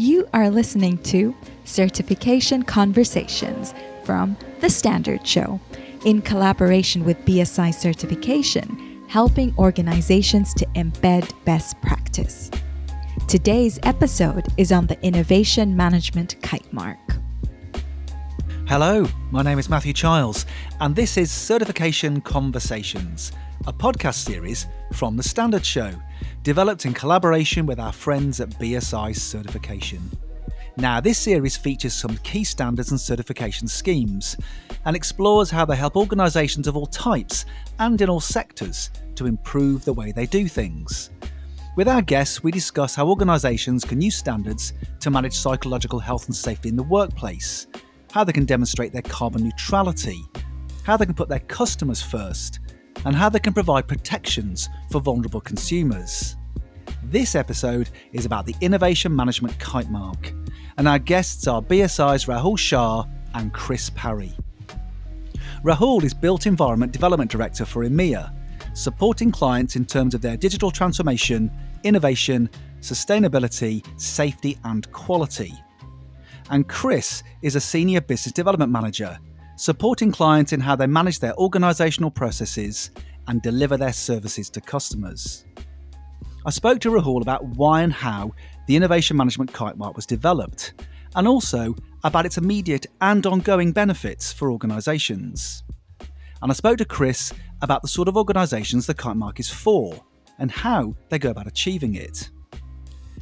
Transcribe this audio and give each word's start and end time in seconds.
You 0.00 0.28
are 0.32 0.48
listening 0.48 0.98
to 0.98 1.34
Certification 1.64 2.62
Conversations 2.62 3.74
from 4.04 4.36
The 4.60 4.70
Standard 4.70 5.26
Show 5.26 5.58
in 6.04 6.22
collaboration 6.22 7.04
with 7.04 7.18
BSI 7.24 7.74
Certification, 7.74 9.02
helping 9.08 9.52
organizations 9.58 10.54
to 10.54 10.66
embed 10.76 11.32
best 11.44 11.82
practice. 11.82 12.48
Today's 13.26 13.80
episode 13.82 14.46
is 14.56 14.70
on 14.70 14.86
the 14.86 15.04
Innovation 15.04 15.76
Management 15.76 16.40
Kite 16.42 16.72
Mark. 16.72 16.98
Hello, 18.68 19.04
my 19.32 19.42
name 19.42 19.58
is 19.58 19.68
Matthew 19.68 19.94
Childs, 19.94 20.46
and 20.78 20.94
this 20.94 21.16
is 21.16 21.32
Certification 21.32 22.20
Conversations, 22.20 23.32
a 23.68 23.72
podcast 23.72 24.24
series 24.24 24.66
from 24.94 25.14
The 25.14 25.22
Standard 25.22 25.62
Show, 25.62 25.92
developed 26.42 26.86
in 26.86 26.94
collaboration 26.94 27.66
with 27.66 27.78
our 27.78 27.92
friends 27.92 28.40
at 28.40 28.48
BSI 28.58 29.14
Certification. 29.14 30.00
Now, 30.78 31.02
this 31.02 31.18
series 31.18 31.54
features 31.54 31.92
some 31.92 32.16
key 32.24 32.44
standards 32.44 32.92
and 32.92 32.98
certification 32.98 33.68
schemes 33.68 34.38
and 34.86 34.96
explores 34.96 35.50
how 35.50 35.66
they 35.66 35.76
help 35.76 35.96
organisations 35.96 36.66
of 36.66 36.78
all 36.78 36.86
types 36.86 37.44
and 37.78 38.00
in 38.00 38.08
all 38.08 38.20
sectors 38.20 38.90
to 39.16 39.26
improve 39.26 39.84
the 39.84 39.92
way 39.92 40.12
they 40.12 40.24
do 40.24 40.48
things. 40.48 41.10
With 41.76 41.88
our 41.88 42.00
guests, 42.00 42.42
we 42.42 42.50
discuss 42.50 42.94
how 42.94 43.06
organisations 43.06 43.84
can 43.84 44.00
use 44.00 44.16
standards 44.16 44.72
to 45.00 45.10
manage 45.10 45.34
psychological 45.34 45.98
health 45.98 46.24
and 46.24 46.34
safety 46.34 46.70
in 46.70 46.76
the 46.76 46.82
workplace 46.84 47.66
how 48.12 48.24
they 48.24 48.32
can 48.32 48.46
demonstrate 48.46 48.94
their 48.94 49.02
carbon 49.02 49.44
neutrality, 49.44 50.24
how 50.84 50.96
they 50.96 51.04
can 51.04 51.14
put 51.14 51.28
their 51.28 51.40
customers 51.40 52.00
first, 52.00 52.60
and 53.04 53.14
how 53.14 53.28
they 53.28 53.38
can 53.38 53.52
provide 53.52 53.88
protections 53.88 54.68
for 54.90 55.00
vulnerable 55.00 55.40
consumers. 55.40 56.36
This 57.02 57.34
episode 57.34 57.90
is 58.12 58.26
about 58.26 58.46
the 58.46 58.54
Innovation 58.60 59.14
Management 59.14 59.58
Kite 59.58 59.90
Mark, 59.90 60.32
and 60.76 60.88
our 60.88 60.98
guests 60.98 61.46
are 61.46 61.62
BSI's 61.62 62.26
Rahul 62.26 62.58
Shah 62.58 63.04
and 63.34 63.52
Chris 63.52 63.90
Parry. 63.90 64.32
Rahul 65.64 66.04
is 66.04 66.14
Built 66.14 66.46
Environment 66.46 66.92
Development 66.92 67.30
Director 67.30 67.64
for 67.64 67.84
EMEA, 67.84 68.34
supporting 68.74 69.32
clients 69.32 69.76
in 69.76 69.84
terms 69.84 70.14
of 70.14 70.20
their 70.20 70.36
digital 70.36 70.70
transformation, 70.70 71.50
innovation, 71.84 72.48
sustainability, 72.80 73.84
safety, 74.00 74.58
and 74.64 74.90
quality 74.92 75.52
and 76.50 76.68
Chris 76.68 77.22
is 77.42 77.56
a 77.56 77.60
Senior 77.60 78.00
Business 78.00 78.32
Development 78.32 78.70
Manager, 78.70 79.18
supporting 79.58 80.12
clients 80.12 80.52
in 80.52 80.60
how 80.60 80.76
they 80.76 80.86
manage 80.86 81.18
their 81.18 81.34
organisational 81.34 82.14
processes 82.14 82.92
and 83.26 83.42
deliver 83.42 83.76
their 83.76 83.92
services 83.92 84.48
to 84.48 84.60
customers. 84.60 85.44
I 86.46 86.50
spoke 86.50 86.78
to 86.80 86.90
Rahul 86.90 87.22
about 87.22 87.44
why 87.44 87.82
and 87.82 87.92
how 87.92 88.32
the 88.68 88.76
Innovation 88.76 89.16
Management 89.16 89.52
Kite 89.52 89.76
Mark 89.76 89.96
was 89.96 90.06
developed, 90.06 90.74
and 91.16 91.26
also 91.26 91.74
about 92.04 92.24
its 92.24 92.38
immediate 92.38 92.86
and 93.00 93.26
ongoing 93.26 93.72
benefits 93.72 94.32
for 94.32 94.52
organisations. 94.52 95.64
And 96.40 96.52
I 96.52 96.54
spoke 96.54 96.78
to 96.78 96.84
Chris 96.84 97.32
about 97.60 97.82
the 97.82 97.88
sort 97.88 98.06
of 98.06 98.16
organisations 98.16 98.86
the 98.86 98.94
Kite 98.94 99.16
Mark 99.16 99.40
is 99.40 99.50
for 99.50 100.00
and 100.38 100.52
how 100.52 100.94
they 101.08 101.18
go 101.18 101.30
about 101.30 101.48
achieving 101.48 101.96
it. 101.96 102.30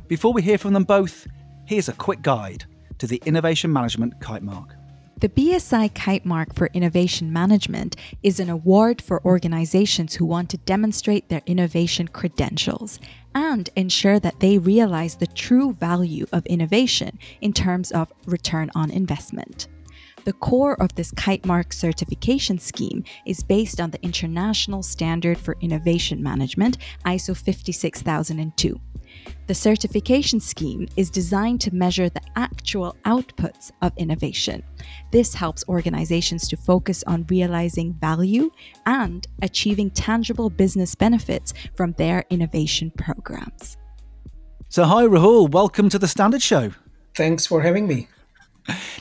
Before 0.06 0.34
we 0.34 0.42
hear 0.42 0.58
from 0.58 0.74
them 0.74 0.84
both, 0.84 1.26
here's 1.64 1.88
a 1.88 1.94
quick 1.94 2.20
guide 2.20 2.66
to 2.98 3.06
the 3.06 3.22
Innovation 3.24 3.72
Management 3.72 4.20
Kite 4.20 4.42
Mark. 4.42 4.75
The 5.18 5.30
BSI 5.30 5.94
Kite 5.94 6.26
Mark 6.26 6.54
for 6.54 6.66
Innovation 6.74 7.32
Management 7.32 7.96
is 8.22 8.38
an 8.38 8.50
award 8.50 9.00
for 9.00 9.24
organizations 9.24 10.16
who 10.16 10.26
want 10.26 10.50
to 10.50 10.58
demonstrate 10.58 11.30
their 11.30 11.40
innovation 11.46 12.06
credentials 12.08 13.00
and 13.34 13.70
ensure 13.76 14.20
that 14.20 14.40
they 14.40 14.58
realize 14.58 15.16
the 15.16 15.26
true 15.26 15.72
value 15.72 16.26
of 16.32 16.44
innovation 16.44 17.18
in 17.40 17.54
terms 17.54 17.90
of 17.92 18.12
return 18.26 18.70
on 18.74 18.90
investment. 18.90 19.68
The 20.26 20.34
core 20.34 20.78
of 20.82 20.94
this 20.96 21.12
Kite 21.12 21.46
Mark 21.46 21.72
certification 21.72 22.58
scheme 22.58 23.02
is 23.24 23.42
based 23.42 23.80
on 23.80 23.92
the 23.92 24.02
International 24.02 24.82
Standard 24.82 25.38
for 25.38 25.56
Innovation 25.62 26.22
Management, 26.22 26.76
ISO 27.06 27.34
56002. 27.34 28.78
The 29.46 29.54
certification 29.54 30.40
scheme 30.40 30.88
is 30.96 31.08
designed 31.08 31.60
to 31.60 31.74
measure 31.74 32.08
the 32.08 32.20
actual 32.34 32.96
outputs 33.04 33.70
of 33.80 33.92
innovation. 33.96 34.62
This 35.12 35.34
helps 35.34 35.64
organizations 35.68 36.48
to 36.48 36.56
focus 36.56 37.04
on 37.06 37.26
realizing 37.28 37.94
value 37.94 38.50
and 38.86 39.24
achieving 39.42 39.90
tangible 39.90 40.50
business 40.50 40.96
benefits 40.96 41.54
from 41.76 41.92
their 41.92 42.24
innovation 42.30 42.90
programs. 42.98 43.76
So, 44.68 44.82
hi, 44.82 45.04
Rahul. 45.04 45.48
Welcome 45.48 45.90
to 45.90 45.98
the 45.98 46.08
Standard 46.08 46.42
Show. 46.42 46.72
Thanks 47.14 47.46
for 47.46 47.62
having 47.62 47.86
me. 47.86 48.08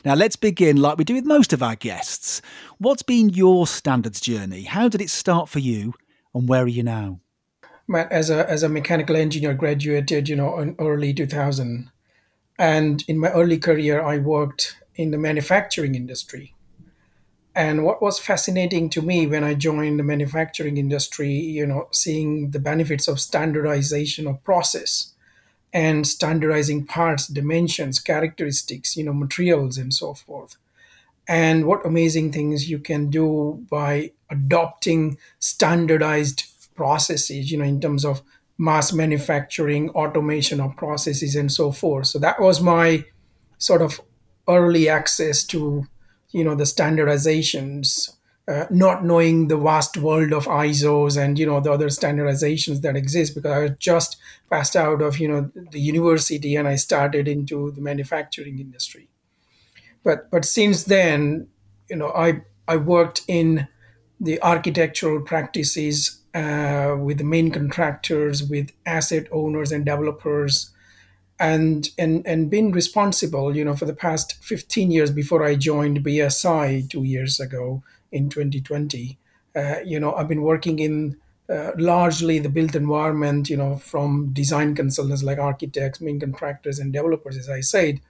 Now, 0.05 0.13
let's 0.13 0.35
begin 0.35 0.77
like 0.77 0.99
we 0.99 1.03
do 1.03 1.15
with 1.15 1.25
most 1.25 1.53
of 1.53 1.63
our 1.63 1.75
guests. 1.75 2.39
What's 2.77 3.01
been 3.01 3.29
your 3.29 3.65
standards 3.65 4.21
journey? 4.21 4.61
How 4.61 4.89
did 4.89 5.01
it 5.01 5.09
start 5.09 5.49
for 5.49 5.57
you, 5.57 5.95
and 6.35 6.47
where 6.47 6.61
are 6.61 6.67
you 6.67 6.83
now? 6.83 7.19
As 7.94 8.29
a 8.29 8.50
as 8.50 8.63
a 8.63 8.69
mechanical 8.69 9.16
engineer 9.16 9.53
graduated 9.53 10.28
you 10.28 10.35
know 10.35 10.59
in 10.59 10.75
early 10.79 11.13
2000 11.13 11.91
and 12.57 13.03
in 13.07 13.19
my 13.19 13.29
early 13.31 13.57
career 13.57 14.01
i 14.01 14.18
worked 14.18 14.78
in 14.96 15.12
the 15.12 15.18
manufacturing 15.18 15.94
industry. 15.94 16.53
And 17.57 17.84
what 17.84 18.01
was 18.01 18.19
fascinating 18.19 18.90
to 18.91 19.01
me 19.01 19.28
when 19.28 19.44
i 19.44 19.53
joined 19.53 20.00
the 20.00 20.03
manufacturing 20.03 20.78
industry 20.78 21.31
you 21.31 21.66
know 21.66 21.88
seeing 21.91 22.51
the 22.51 22.59
benefits 22.59 23.07
of 23.07 23.19
standardization 23.19 24.28
of 24.28 24.44
process 24.44 25.13
and 25.73 26.07
standardizing 26.07 26.85
parts 26.85 27.28
dimensions 27.28 28.00
characteristics 28.00 28.97
you 28.97 29.03
know 29.03 29.13
materials 29.13 29.78
and 29.78 29.94
so 29.94 30.13
forth. 30.13 30.57
And 31.28 31.66
what 31.66 31.85
amazing 31.85 32.31
things 32.31 32.69
you 32.69 32.78
can 32.78 33.09
do 33.09 33.66
by 33.69 34.12
adopting 34.29 35.17
standardized 35.40 36.41
processes, 36.75 37.51
you 37.51 37.57
know, 37.57 37.65
in 37.65 37.79
terms 37.79 38.05
of 38.05 38.21
mass 38.57 38.93
manufacturing, 38.93 39.89
automation 39.91 40.59
of 40.59 40.75
processes, 40.77 41.35
and 41.35 41.51
so 41.51 41.71
forth. 41.71 42.07
So 42.07 42.19
that 42.19 42.39
was 42.39 42.61
my 42.61 43.05
sort 43.57 43.81
of 43.81 43.99
early 44.47 44.87
access 44.87 45.43
to, 45.45 45.87
you 46.31 46.43
know, 46.43 46.55
the 46.55 46.63
standardizations. 46.63 48.11
Uh, 48.47 48.67
not 48.69 49.03
knowing 49.03 49.47
the 49.47 49.57
vast 49.57 49.97
world 49.97 50.31
of 50.31 50.45
ISOs 50.45 51.19
and 51.19 51.39
you 51.39 51.47
know 51.47 51.59
the 51.59 51.71
other 51.71 51.87
standardizations 51.87 52.81
that 52.81 52.95
exist 52.95 53.33
because 53.33 53.51
I 53.51 53.69
just 53.79 54.17
passed 54.51 54.75
out 54.75 55.01
of 55.01 55.17
you 55.17 55.27
know 55.27 55.49
the 55.71 55.79
university 55.79 56.55
and 56.55 56.67
I 56.67 56.75
started 56.75 57.27
into 57.27 57.71
the 57.71 57.81
manufacturing 57.81 58.59
industry. 58.59 59.09
But 60.03 60.29
but 60.29 60.45
since 60.45 60.83
then, 60.83 61.47
you 61.89 61.95
know, 61.95 62.11
I 62.11 62.41
I 62.67 62.77
worked 62.77 63.23
in 63.27 63.67
the 64.19 64.41
architectural 64.41 65.21
practices 65.21 66.21
uh, 66.35 66.97
with 67.00 67.18
the 67.18 67.23
main 67.23 67.50
contractors, 67.50 68.44
with 68.44 68.73
asset 68.85 69.25
owners 69.31 69.72
and 69.72 69.85
developers, 69.85 70.72
and 71.40 71.90
and 71.97 72.28
and 72.28 72.50
been 72.50 72.73
responsible, 72.73 73.56
you 73.56 73.63
know, 73.63 73.75
for 73.75 73.85
the 73.85 73.94
past 73.94 74.44
15 74.44 74.91
years 74.91 75.12
before 75.12 75.44
I 75.44 75.56
joined 75.56 76.03
BSI 76.03 76.90
two 76.90 77.03
years 77.03 77.40
ago 77.40 77.84
in 78.12 78.29
2020. 78.29 79.18
Uh, 79.56 79.75
you 79.85 79.97
know, 80.00 80.13
I've 80.13 80.28
been 80.28 80.41
working 80.41 80.79
in 80.79 81.16
uh, 81.50 81.72
largely 81.78 82.40
the 82.40 82.50
built 82.50 82.75
environment, 82.75 83.50
you 83.50 83.56
know, 83.56 83.78
from 83.78 84.34
design 84.34 84.75
consultants 84.75 85.23
like 85.23 85.38
architects, 85.38 86.02
main 86.02 86.19
contractors, 86.19 86.79
and 86.79 86.91
developers, 86.91 87.38
as 87.38 87.50
I 87.50 87.62
said, 87.62 88.02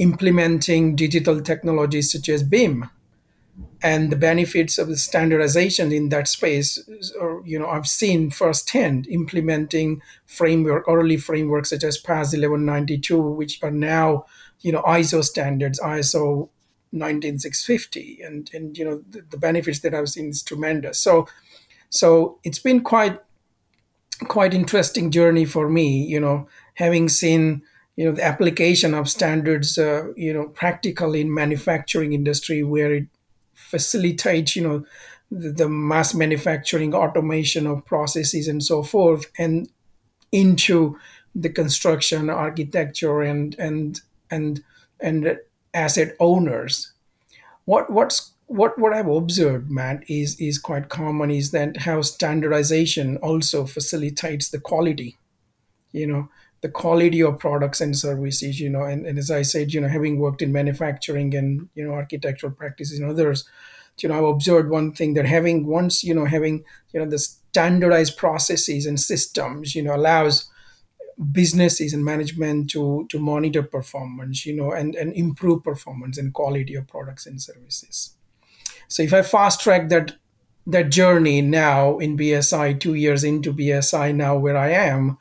implementing 0.00 0.96
digital 0.96 1.40
technologies 1.40 2.10
such 2.10 2.28
as 2.28 2.42
BIM, 2.42 2.90
and 3.82 4.10
the 4.10 4.16
benefits 4.16 4.78
of 4.78 4.88
the 4.88 4.96
standardization 4.96 5.92
in 5.92 6.08
that 6.08 6.26
space 6.28 6.78
or 7.20 7.42
you 7.44 7.58
know 7.58 7.68
i've 7.68 7.86
seen 7.86 8.30
firsthand 8.30 9.06
implementing 9.08 10.00
framework 10.26 10.84
early 10.88 11.16
frameworks 11.16 11.70
such 11.70 11.84
as 11.84 11.98
PAS 11.98 12.32
1192 12.32 13.20
which 13.20 13.62
are 13.62 13.70
now 13.70 14.24
you 14.60 14.72
know 14.72 14.82
iso 14.82 15.22
standards 15.22 15.78
iso 15.80 16.48
19650 16.92 18.20
and 18.22 18.50
and 18.54 18.78
you 18.78 18.84
know 18.84 19.02
the, 19.10 19.22
the 19.30 19.38
benefits 19.38 19.80
that 19.80 19.94
i've 19.94 20.08
seen 20.08 20.28
is 20.30 20.42
tremendous. 20.42 20.98
So 20.98 21.26
so 21.90 22.38
it's 22.44 22.58
been 22.58 22.82
quite 22.82 23.20
quite 24.28 24.54
interesting 24.54 25.10
journey 25.10 25.44
for 25.44 25.68
me 25.68 26.02
you 26.04 26.20
know 26.20 26.46
having 26.74 27.08
seen 27.08 27.62
you 27.96 28.04
know 28.04 28.12
the 28.12 28.24
application 28.24 28.94
of 28.94 29.08
standards 29.08 29.76
uh, 29.76 30.12
you 30.16 30.32
know 30.32 30.48
practically 30.48 31.20
in 31.20 31.32
manufacturing 31.34 32.12
industry 32.12 32.62
where 32.62 32.92
it 32.92 33.06
facilitate 33.54 34.56
you 34.56 34.62
know 34.62 34.84
the, 35.30 35.50
the 35.50 35.68
mass 35.68 36.14
manufacturing 36.14 36.94
automation 36.94 37.66
of 37.66 37.84
processes 37.84 38.48
and 38.48 38.62
so 38.62 38.82
forth 38.82 39.30
and 39.38 39.68
into 40.32 40.98
the 41.34 41.48
construction 41.48 42.30
architecture 42.30 43.22
and 43.22 43.56
and 43.58 44.00
and 44.30 44.62
and 45.00 45.38
asset 45.72 46.14
owners 46.20 46.92
what 47.64 47.90
what's 47.90 48.34
what 48.46 48.78
what 48.78 48.92
I've 48.92 49.08
observed, 49.08 49.70
Matt, 49.70 50.04
is 50.08 50.38
is 50.40 50.58
quite 50.58 50.88
common 50.88 51.30
is 51.30 51.50
that 51.52 51.78
how 51.78 52.02
standardization 52.02 53.16
also 53.18 53.64
facilitates 53.64 54.50
the 54.50 54.60
quality. 54.60 55.16
You 55.92 56.06
know, 56.06 56.28
the 56.64 56.70
quality 56.70 57.22
of 57.22 57.38
products 57.38 57.82
and 57.82 57.94
services, 57.94 58.58
you 58.58 58.70
know, 58.70 58.84
and, 58.84 59.04
and 59.04 59.18
as 59.18 59.30
I 59.30 59.42
said, 59.42 59.74
you 59.74 59.82
know, 59.82 59.88
having 59.88 60.18
worked 60.18 60.40
in 60.40 60.50
manufacturing 60.50 61.34
and, 61.34 61.68
you 61.74 61.84
know, 61.84 61.92
architectural 61.92 62.52
practices 62.52 62.98
and 62.98 63.10
others, 63.10 63.46
you 63.98 64.08
know, 64.08 64.16
I've 64.16 64.34
observed 64.34 64.70
one 64.70 64.90
thing 64.90 65.12
that 65.12 65.26
having 65.26 65.66
once, 65.66 66.02
you 66.02 66.14
know, 66.14 66.24
having, 66.24 66.64
you 66.90 67.00
know, 67.00 67.04
the 67.04 67.18
standardized 67.18 68.16
processes 68.16 68.86
and 68.86 68.98
systems, 68.98 69.74
you 69.74 69.82
know, 69.82 69.94
allows 69.94 70.50
businesses 71.32 71.92
and 71.92 72.02
management 72.02 72.70
to 72.70 73.06
to 73.10 73.18
monitor 73.18 73.62
performance, 73.62 74.46
you 74.46 74.56
know, 74.56 74.72
and, 74.72 74.94
and 74.94 75.12
improve 75.12 75.62
performance 75.62 76.16
and 76.16 76.32
quality 76.32 76.74
of 76.74 76.88
products 76.88 77.26
and 77.26 77.42
services. 77.42 78.16
So 78.88 79.02
if 79.02 79.12
I 79.12 79.20
fast 79.20 79.60
track 79.60 79.90
that 79.90 80.16
that 80.66 80.88
journey 80.88 81.42
now 81.42 81.98
in 81.98 82.16
BSI, 82.16 82.80
two 82.80 82.94
years 82.94 83.22
into 83.22 83.52
BSI 83.52 84.14
now 84.14 84.38
where 84.38 84.56
I 84.56 84.70
am, 84.70 85.18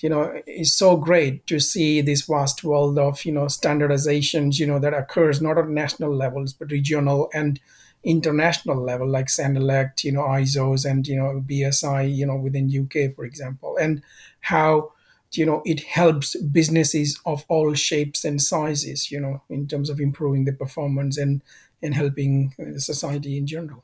you 0.00 0.08
know 0.08 0.40
it's 0.46 0.74
so 0.74 0.96
great 0.96 1.46
to 1.46 1.60
see 1.60 2.00
this 2.00 2.22
vast 2.22 2.64
world 2.64 2.98
of 2.98 3.24
you 3.24 3.32
know 3.32 3.44
standardizations 3.44 4.58
you 4.58 4.66
know 4.66 4.78
that 4.78 4.94
occurs 4.94 5.42
not 5.42 5.58
at 5.58 5.68
national 5.68 6.14
levels 6.14 6.52
but 6.52 6.70
regional 6.70 7.30
and 7.34 7.60
international 8.04 8.82
level 8.82 9.08
like 9.08 9.26
CENELEC, 9.26 10.02
you 10.02 10.12
know 10.12 10.22
ISOs 10.22 10.88
and 10.88 11.06
you 11.06 11.16
know 11.16 11.44
BSI 11.46 12.14
you 12.14 12.26
know 12.26 12.36
within 12.36 12.68
UK 12.68 13.14
for 13.14 13.24
example 13.24 13.76
and 13.76 14.02
how 14.40 14.92
you 15.32 15.46
know 15.46 15.62
it 15.64 15.80
helps 15.84 16.36
businesses 16.36 17.20
of 17.24 17.44
all 17.48 17.74
shapes 17.74 18.24
and 18.24 18.42
sizes 18.42 19.10
you 19.10 19.20
know 19.20 19.42
in 19.48 19.68
terms 19.68 19.88
of 19.88 20.00
improving 20.00 20.44
the 20.44 20.52
performance 20.52 21.16
and 21.16 21.42
and 21.82 21.94
helping 21.94 22.54
society 22.76 23.36
in 23.36 23.46
general. 23.46 23.82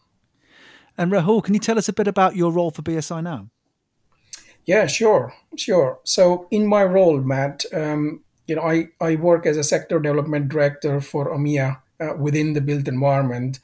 And 0.96 1.12
Rahul, 1.12 1.42
can 1.42 1.54
you 1.54 1.60
tell 1.60 1.78
us 1.78 1.88
a 1.88 1.92
bit 1.92 2.08
about 2.08 2.36
your 2.36 2.52
role 2.52 2.70
for 2.70 2.82
BSI 2.82 3.22
now? 3.22 3.48
Yeah, 4.68 4.86
sure, 4.86 5.32
sure. 5.56 5.98
So 6.04 6.46
in 6.50 6.66
my 6.66 6.84
role, 6.84 7.22
Matt, 7.22 7.64
um, 7.72 8.20
you 8.46 8.54
know, 8.54 8.60
I, 8.60 8.88
I 9.00 9.16
work 9.16 9.46
as 9.46 9.56
a 9.56 9.64
sector 9.64 9.98
development 9.98 10.50
director 10.50 11.00
for 11.00 11.34
EMEA 11.34 11.80
uh, 11.98 12.12
within 12.18 12.52
the 12.52 12.60
built 12.60 12.86
environment. 12.86 13.60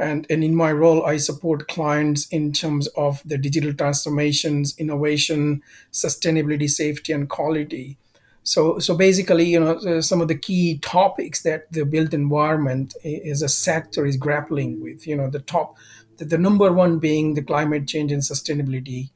And, 0.00 0.26
and 0.28 0.42
in 0.42 0.56
my 0.56 0.72
role, 0.72 1.06
I 1.06 1.18
support 1.18 1.68
clients 1.68 2.26
in 2.30 2.52
terms 2.52 2.88
of 2.96 3.22
the 3.24 3.38
digital 3.38 3.72
transformations, 3.72 4.74
innovation, 4.78 5.62
sustainability, 5.92 6.68
safety, 6.68 7.12
and 7.12 7.28
quality. 7.28 7.96
So, 8.42 8.80
so 8.80 8.96
basically, 8.96 9.44
you 9.44 9.60
know, 9.60 9.76
uh, 9.76 10.02
some 10.02 10.20
of 10.20 10.26
the 10.26 10.38
key 10.38 10.78
topics 10.78 11.42
that 11.42 11.70
the 11.70 11.84
built 11.84 12.12
environment 12.12 12.96
is 13.04 13.42
a 13.42 13.48
sector 13.48 14.04
is 14.04 14.16
grappling 14.16 14.82
with. 14.82 15.06
You 15.06 15.18
know, 15.18 15.30
the 15.30 15.38
top, 15.38 15.76
the, 16.16 16.24
the 16.24 16.38
number 16.38 16.72
one 16.72 16.98
being 16.98 17.34
the 17.34 17.42
climate 17.44 17.86
change 17.86 18.10
and 18.10 18.22
sustainability 18.22 19.10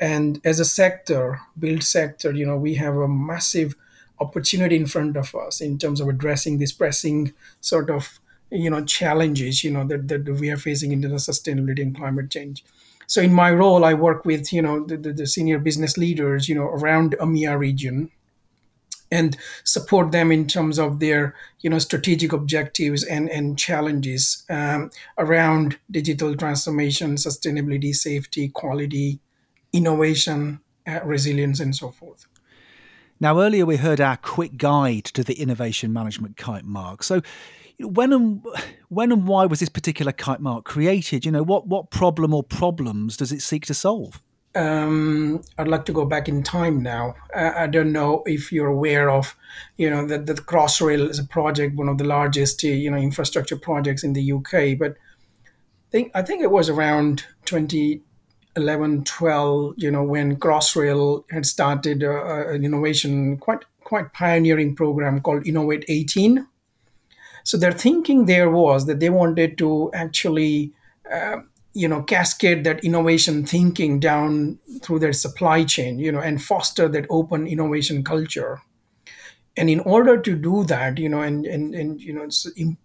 and 0.00 0.40
as 0.44 0.58
a 0.58 0.64
sector 0.64 1.40
build 1.58 1.82
sector 1.82 2.32
you 2.32 2.46
know 2.46 2.56
we 2.56 2.74
have 2.74 2.96
a 2.96 3.08
massive 3.08 3.74
opportunity 4.18 4.76
in 4.76 4.86
front 4.86 5.16
of 5.16 5.34
us 5.34 5.60
in 5.60 5.78
terms 5.78 6.00
of 6.00 6.08
addressing 6.08 6.58
these 6.58 6.72
pressing 6.72 7.32
sort 7.60 7.90
of 7.90 8.18
you 8.50 8.70
know 8.70 8.84
challenges 8.84 9.62
you 9.62 9.70
know 9.70 9.86
that, 9.86 10.08
that 10.08 10.24
we 10.40 10.50
are 10.50 10.56
facing 10.56 10.92
into 10.92 11.08
the 11.08 11.16
sustainability 11.16 11.82
and 11.82 11.96
climate 11.96 12.30
change. 12.30 12.64
So 13.06 13.20
in 13.20 13.32
my 13.32 13.50
role 13.52 13.84
i 13.84 13.94
work 13.94 14.24
with 14.24 14.52
you 14.52 14.62
know 14.62 14.84
the, 14.84 14.96
the, 14.96 15.12
the 15.12 15.26
senior 15.26 15.58
business 15.58 15.96
leaders 15.96 16.48
you 16.48 16.54
know 16.54 16.66
around 16.66 17.16
EMEA 17.20 17.58
region 17.58 18.10
and 19.12 19.36
support 19.64 20.12
them 20.12 20.30
in 20.30 20.46
terms 20.46 20.78
of 20.78 21.00
their 21.00 21.34
you 21.60 21.70
know 21.70 21.78
strategic 21.78 22.32
objectives 22.32 23.04
and 23.04 23.28
and 23.30 23.58
challenges 23.58 24.44
um, 24.48 24.90
around 25.18 25.78
digital 25.90 26.36
transformation 26.36 27.16
sustainability 27.16 27.94
safety 27.94 28.48
quality 28.48 29.20
innovation, 29.72 30.60
uh, 30.86 31.00
resilience, 31.04 31.60
and 31.60 31.74
so 31.74 31.90
forth. 31.90 32.26
Now, 33.20 33.38
earlier 33.38 33.66
we 33.66 33.76
heard 33.76 34.00
our 34.00 34.16
quick 34.16 34.56
guide 34.56 35.04
to 35.06 35.22
the 35.22 35.34
innovation 35.34 35.92
management 35.92 36.36
kite 36.36 36.64
mark. 36.64 37.02
So, 37.02 37.20
when 37.78 38.12
and 38.12 38.44
when 38.88 39.12
and 39.12 39.26
why 39.26 39.46
was 39.46 39.60
this 39.60 39.68
particular 39.68 40.12
kite 40.12 40.40
mark 40.40 40.64
created? 40.64 41.24
You 41.24 41.32
know, 41.32 41.42
what 41.42 41.66
what 41.66 41.90
problem 41.90 42.32
or 42.32 42.42
problems 42.42 43.16
does 43.16 43.32
it 43.32 43.42
seek 43.42 43.66
to 43.66 43.74
solve? 43.74 44.22
Um, 44.54 45.42
I'd 45.58 45.68
like 45.68 45.84
to 45.84 45.92
go 45.92 46.04
back 46.04 46.28
in 46.28 46.42
time 46.42 46.82
now. 46.82 47.14
Uh, 47.34 47.52
I 47.54 47.66
don't 47.68 47.92
know 47.92 48.24
if 48.26 48.50
you're 48.50 48.66
aware 48.66 49.08
of, 49.08 49.36
you 49.76 49.88
know, 49.88 50.06
that 50.06 50.26
the 50.26 50.34
Crossrail 50.34 51.08
is 51.08 51.20
a 51.20 51.24
project, 51.24 51.76
one 51.76 51.88
of 51.88 51.98
the 51.98 52.04
largest, 52.04 52.62
you 52.64 52.90
know, 52.90 52.96
infrastructure 52.96 53.56
projects 53.56 54.02
in 54.02 54.12
the 54.12 54.32
UK. 54.32 54.76
But 54.78 54.92
I 54.92 55.90
think 55.90 56.10
I 56.14 56.22
think 56.22 56.42
it 56.42 56.50
was 56.50 56.68
around 56.68 57.24
20, 57.44 58.02
11, 58.56 59.04
12, 59.04 59.74
you 59.76 59.90
know, 59.90 60.02
when 60.02 60.36
Crossrail 60.36 61.24
had 61.30 61.46
started 61.46 62.02
uh, 62.02 62.08
uh, 62.08 62.48
an 62.48 62.64
innovation, 62.64 63.36
quite 63.38 63.64
quite 63.84 64.12
pioneering 64.12 64.76
program 64.76 65.20
called 65.20 65.46
Innovate 65.46 65.84
18. 65.88 66.46
So 67.42 67.56
their 67.56 67.72
thinking 67.72 68.26
there 68.26 68.50
was 68.50 68.86
that 68.86 69.00
they 69.00 69.10
wanted 69.10 69.58
to 69.58 69.90
actually, 69.92 70.72
uh, 71.12 71.38
you 71.72 71.88
know, 71.88 72.02
cascade 72.02 72.62
that 72.64 72.84
innovation 72.84 73.44
thinking 73.44 73.98
down 73.98 74.58
through 74.82 75.00
their 75.00 75.12
supply 75.12 75.64
chain, 75.64 75.98
you 75.98 76.12
know, 76.12 76.20
and 76.20 76.42
foster 76.42 76.88
that 76.88 77.06
open 77.10 77.46
innovation 77.46 78.04
culture. 78.04 78.60
And 79.56 79.68
in 79.68 79.80
order 79.80 80.20
to 80.20 80.36
do 80.36 80.62
that, 80.64 80.98
you 80.98 81.08
know, 81.08 81.22
and 81.22 81.44
and, 81.46 81.74
and 81.74 82.00
you 82.00 82.12
know, 82.12 82.28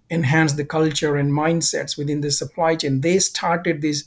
enhance 0.10 0.54
the 0.54 0.66
culture 0.66 1.16
and 1.16 1.32
mindsets 1.32 1.98
within 1.98 2.22
the 2.22 2.32
supply 2.32 2.76
chain, 2.76 3.02
they 3.02 3.20
started 3.20 3.82
this 3.82 4.06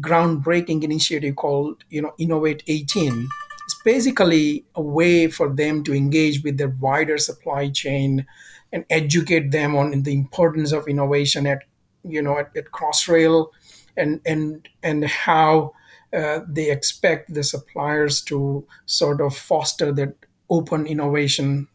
groundbreaking 0.00 0.82
initiative 0.82 1.36
called 1.36 1.84
you 1.90 2.02
know 2.02 2.12
innovate 2.18 2.62
18 2.66 3.28
it's 3.64 3.82
basically 3.84 4.64
a 4.74 4.82
way 4.82 5.28
for 5.28 5.52
them 5.52 5.82
to 5.84 5.94
engage 5.94 6.42
with 6.42 6.56
their 6.56 6.74
wider 6.80 7.18
supply 7.18 7.68
chain 7.68 8.26
and 8.72 8.84
educate 8.90 9.50
them 9.50 9.76
on 9.76 10.02
the 10.02 10.12
importance 10.12 10.72
of 10.72 10.86
innovation 10.88 11.46
at 11.46 11.64
you 12.04 12.22
know 12.22 12.38
at, 12.38 12.56
at 12.56 12.70
crossrail 12.72 13.48
and 13.96 14.20
and 14.24 14.68
and 14.82 15.04
how 15.04 15.72
uh, 16.16 16.40
they 16.48 16.70
expect 16.70 17.34
the 17.34 17.42
suppliers 17.42 18.22
to 18.22 18.66
sort 18.86 19.20
of 19.20 19.36
foster 19.36 19.92
that 19.92 20.14
open 20.48 20.86
innovation 20.86 21.68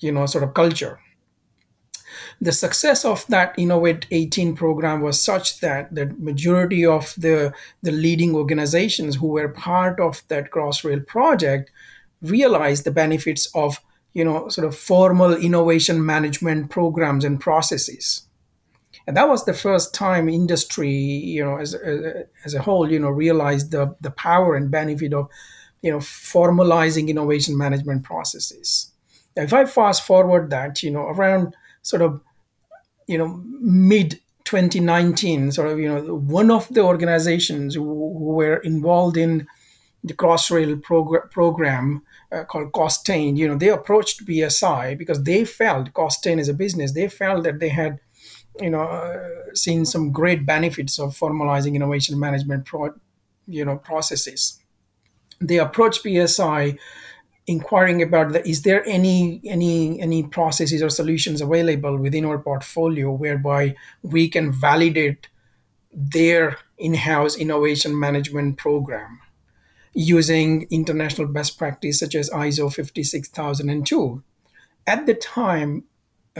you 0.00 0.12
know 0.12 0.26
sort 0.26 0.44
of 0.44 0.54
culture 0.54 1.00
the 2.40 2.52
success 2.52 3.04
of 3.04 3.26
that 3.28 3.54
innovate 3.58 4.06
18 4.10 4.56
program 4.56 5.00
was 5.00 5.22
such 5.22 5.60
that 5.60 5.94
the 5.94 6.06
majority 6.18 6.84
of 6.84 7.14
the, 7.16 7.52
the 7.82 7.92
leading 7.92 8.34
organizations 8.34 9.16
who 9.16 9.28
were 9.28 9.48
part 9.48 10.00
of 10.00 10.22
that 10.28 10.50
crossrail 10.50 11.06
project 11.06 11.70
realized 12.22 12.84
the 12.84 12.90
benefits 12.90 13.46
of 13.54 13.80
you 14.14 14.24
know 14.24 14.48
sort 14.48 14.66
of 14.66 14.76
formal 14.76 15.34
innovation 15.34 16.04
management 16.04 16.70
programs 16.70 17.24
and 17.24 17.40
processes. 17.40 18.22
And 19.06 19.16
that 19.18 19.28
was 19.28 19.44
the 19.44 19.52
first 19.52 19.94
time 19.94 20.28
industry 20.28 20.90
you 20.90 21.44
know 21.44 21.58
as, 21.58 21.74
as, 21.74 22.24
as 22.44 22.54
a 22.54 22.62
whole 22.62 22.90
you 22.90 22.98
know 22.98 23.10
realized 23.10 23.70
the, 23.70 23.94
the 24.00 24.10
power 24.10 24.54
and 24.54 24.70
benefit 24.70 25.12
of 25.12 25.28
you 25.82 25.90
know 25.90 25.98
formalizing 25.98 27.08
innovation 27.08 27.58
management 27.58 28.04
processes. 28.04 28.90
If 29.36 29.52
i 29.52 29.64
fast 29.64 30.06
forward 30.06 30.50
that 30.50 30.82
you 30.82 30.90
know 30.90 31.06
around 31.06 31.56
sort 31.84 32.02
of 32.02 32.20
you 33.06 33.16
know 33.16 33.40
mid 33.60 34.20
2019 34.44 35.52
sort 35.52 35.68
of 35.68 35.78
you 35.78 35.88
know 35.88 36.00
one 36.16 36.50
of 36.50 36.68
the 36.74 36.80
organizations 36.82 37.74
who, 37.76 37.84
who 37.84 38.34
were 38.34 38.56
involved 38.56 39.16
in 39.16 39.46
the 40.02 40.14
crossrail 40.14 40.74
progr- 40.82 41.30
program 41.30 42.02
uh, 42.32 42.44
called 42.44 42.72
costain 42.72 43.36
you 43.36 43.46
know 43.46 43.56
they 43.56 43.68
approached 43.68 44.26
bsi 44.26 44.98
because 44.98 45.22
they 45.22 45.44
felt 45.44 45.92
costain 45.92 46.38
is 46.38 46.48
a 46.48 46.54
business 46.54 46.92
they 46.92 47.08
felt 47.08 47.44
that 47.44 47.60
they 47.60 47.70
had 47.70 48.00
you 48.60 48.70
know 48.70 48.82
uh, 48.82 49.54
seen 49.54 49.84
some 49.84 50.12
great 50.12 50.46
benefits 50.46 50.98
of 50.98 51.16
formalizing 51.16 51.74
innovation 51.74 52.18
management 52.18 52.64
pro- 52.64 52.94
you 53.46 53.64
know 53.64 53.76
processes. 53.76 54.60
They 55.40 55.58
approached 55.58 56.04
bsi 56.04 56.78
inquiring 57.46 58.02
about 58.02 58.32
the, 58.32 58.46
is 58.48 58.62
there 58.62 58.86
any 58.86 59.40
any 59.44 60.00
any 60.00 60.22
processes 60.22 60.82
or 60.82 60.88
solutions 60.88 61.40
available 61.40 61.96
within 61.96 62.24
our 62.24 62.38
portfolio 62.38 63.12
whereby 63.12 63.74
we 64.02 64.28
can 64.28 64.50
validate 64.50 65.28
their 65.92 66.58
in-house 66.78 67.36
innovation 67.36 67.98
management 67.98 68.56
program 68.56 69.20
using 69.92 70.66
international 70.70 71.28
best 71.28 71.58
practice 71.58 72.00
such 72.00 72.14
as 72.14 72.30
ISO 72.30 72.72
56002 72.72 74.22
at 74.86 75.06
the 75.06 75.14
time 75.14 75.84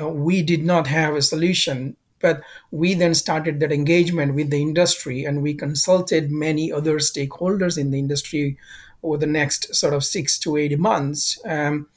uh, 0.01 0.09
we 0.09 0.43
did 0.43 0.65
not 0.65 0.87
have 0.87 1.15
a 1.15 1.23
solution 1.23 1.97
but 2.21 2.43
we 2.71 2.95
then 2.95 3.15
started 3.15 3.61
that 3.61 3.71
engagement 3.71 4.35
with 4.35 4.49
the 4.49 4.63
industry 4.63 5.25
and 5.25 5.43
we 5.43 5.53
consulted 5.53 6.31
many 6.31 6.73
other 6.73 6.97
stakeholders 6.97 7.77
in 7.77 7.91
the 7.91 7.99
industry 7.99 8.57
over 9.05 9.19
the 9.19 9.27
next 9.27 9.75
sort 9.75 9.95
of 9.95 10.05
six 10.05 10.39
to 10.41 10.57
eight 10.57 10.79
months. 10.79 11.39
Um, 11.45 11.89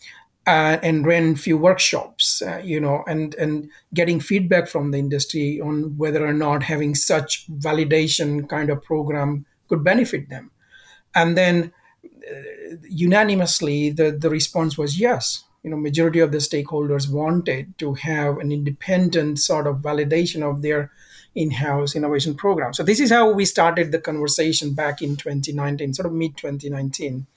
uh, 0.45 0.79
and 0.81 1.05
ran 1.05 1.33
a 1.33 1.35
few 1.35 1.57
workshops, 1.57 2.41
uh, 2.41 2.61
you 2.63 2.79
know, 2.79 3.03
and 3.05 3.35
and 3.35 3.69
getting 3.93 4.21
feedback 4.21 4.69
from 4.69 4.91
the 4.91 4.97
industry 4.97 5.59
on 5.59 5.97
whether 5.97 6.25
or 6.25 6.31
not 6.31 6.63
having 6.63 6.95
such 6.95 7.51
validation 7.51 8.47
kind 8.47 8.69
of 8.69 8.81
program 8.81 9.45
could 9.67 9.83
benefit 9.83 10.29
them. 10.29 10.49
And 11.13 11.37
then 11.37 11.73
unanimously, 12.89 13.89
the, 13.89 14.11
the 14.11 14.29
response 14.29 14.77
was 14.77 14.99
yes. 14.99 15.43
You 15.67 15.71
know, 15.71 15.77
majority 15.77 16.21
of 16.21 16.31
the 16.31 16.37
stakeholders 16.37 17.11
wanted 17.11 17.77
to 17.79 17.95
have 17.95 18.37
an 18.37 18.53
independent 18.53 19.37
sort 19.39 19.67
of 19.67 19.79
validation 19.79 20.41
of 20.41 20.61
their 20.61 20.93
in-house 21.35 21.93
innovation 21.93 22.35
program. 22.35 22.73
So 22.73 22.83
this 22.83 23.01
is 23.01 23.11
how 23.11 23.33
we 23.33 23.43
started 23.43 23.91
the 23.91 23.99
conversation 23.99 24.73
back 24.73 25.01
in 25.01 25.17
2019, 25.17 25.93
sort 25.93 26.05
of 26.05 26.13
mid 26.13 26.37
2019. 26.37 27.27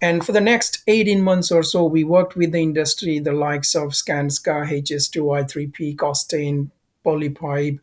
And 0.00 0.24
for 0.24 0.32
the 0.32 0.40
next 0.40 0.82
18 0.86 1.20
months 1.20 1.52
or 1.52 1.62
so, 1.62 1.84
we 1.84 2.04
worked 2.04 2.36
with 2.36 2.52
the 2.52 2.62
industry, 2.62 3.18
the 3.18 3.32
likes 3.32 3.74
of 3.74 3.90
Skanska, 3.90 4.66
HS2, 4.66 5.16
I3P, 5.20 5.96
Costain, 5.96 6.70
Polypipe, 7.04 7.80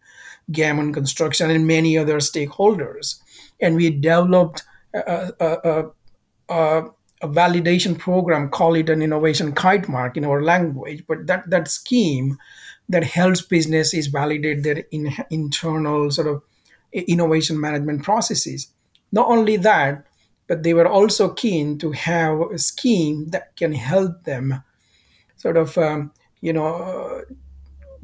Gammon 0.52 0.94
Construction, 0.94 1.52
and 1.52 1.68
many 1.68 1.96
other 1.96 2.18
stakeholders. 2.18 3.20
And 3.62 3.76
we 3.76 3.92
developed 3.92 4.64
a, 4.96 5.32
a, 5.40 5.48
a, 5.48 5.86
a 6.50 6.90
validation 7.28 7.98
program, 7.98 8.50
call 8.50 8.76
it 8.76 8.90
an 8.90 9.02
innovation 9.02 9.54
kite 9.54 9.88
mark 9.88 10.18
in 10.18 10.26
our 10.26 10.42
language. 10.42 11.04
But 11.08 11.28
that, 11.28 11.50
that 11.50 11.68
scheme 11.68 12.38
that 12.90 13.04
helps 13.04 13.42
businesses 13.42 14.08
validate 14.08 14.64
their 14.64 14.84
in, 14.92 15.14
internal 15.30 16.12
sort 16.12 16.28
of 16.28 16.44
innovation 16.92 17.60
management 17.60 18.04
processes. 18.04 18.68
Not 19.12 19.28
only 19.28 19.58
that, 19.58 20.06
but 20.48 20.64
they 20.64 20.74
were 20.74 20.88
also 20.88 21.34
keen 21.34 21.78
to 21.80 21.92
have 21.92 22.40
a 22.40 22.60
scheme 22.60 23.30
that 23.30 23.56
can 23.56 23.74
help 23.74 24.24
them 24.24 24.64
sort 25.38 25.58
of, 25.58 25.78
um, 25.78 26.12
you 26.42 26.54
know, 26.54 27.24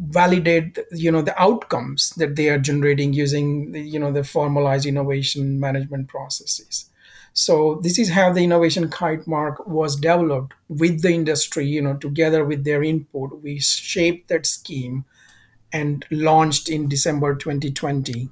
validate 0.01 0.79
you 0.91 1.11
know 1.11 1.21
the 1.21 1.39
outcomes 1.39 2.09
that 2.17 2.35
they 2.35 2.49
are 2.49 2.57
generating 2.57 3.13
using 3.13 3.75
you 3.75 3.99
know 3.99 4.11
the 4.11 4.23
formalized 4.23 4.87
innovation 4.87 5.59
management 5.59 6.07
processes 6.07 6.89
so 7.33 7.79
this 7.81 7.97
is 7.97 8.09
how 8.09 8.31
the 8.33 8.43
innovation 8.43 8.89
kite 8.89 9.25
mark 9.25 9.65
was 9.65 9.95
developed 9.95 10.53
with 10.67 11.01
the 11.01 11.11
industry, 11.13 11.65
you 11.65 11.81
know, 11.81 11.95
together 11.95 12.43
with 12.43 12.65
their 12.65 12.83
input. 12.83 13.41
We 13.41 13.59
shaped 13.59 14.27
that 14.29 14.45
scheme 14.45 15.05
and 15.71 16.05
launched 16.11 16.69
in 16.69 16.89
December 16.89 17.35
2020. 17.35 18.29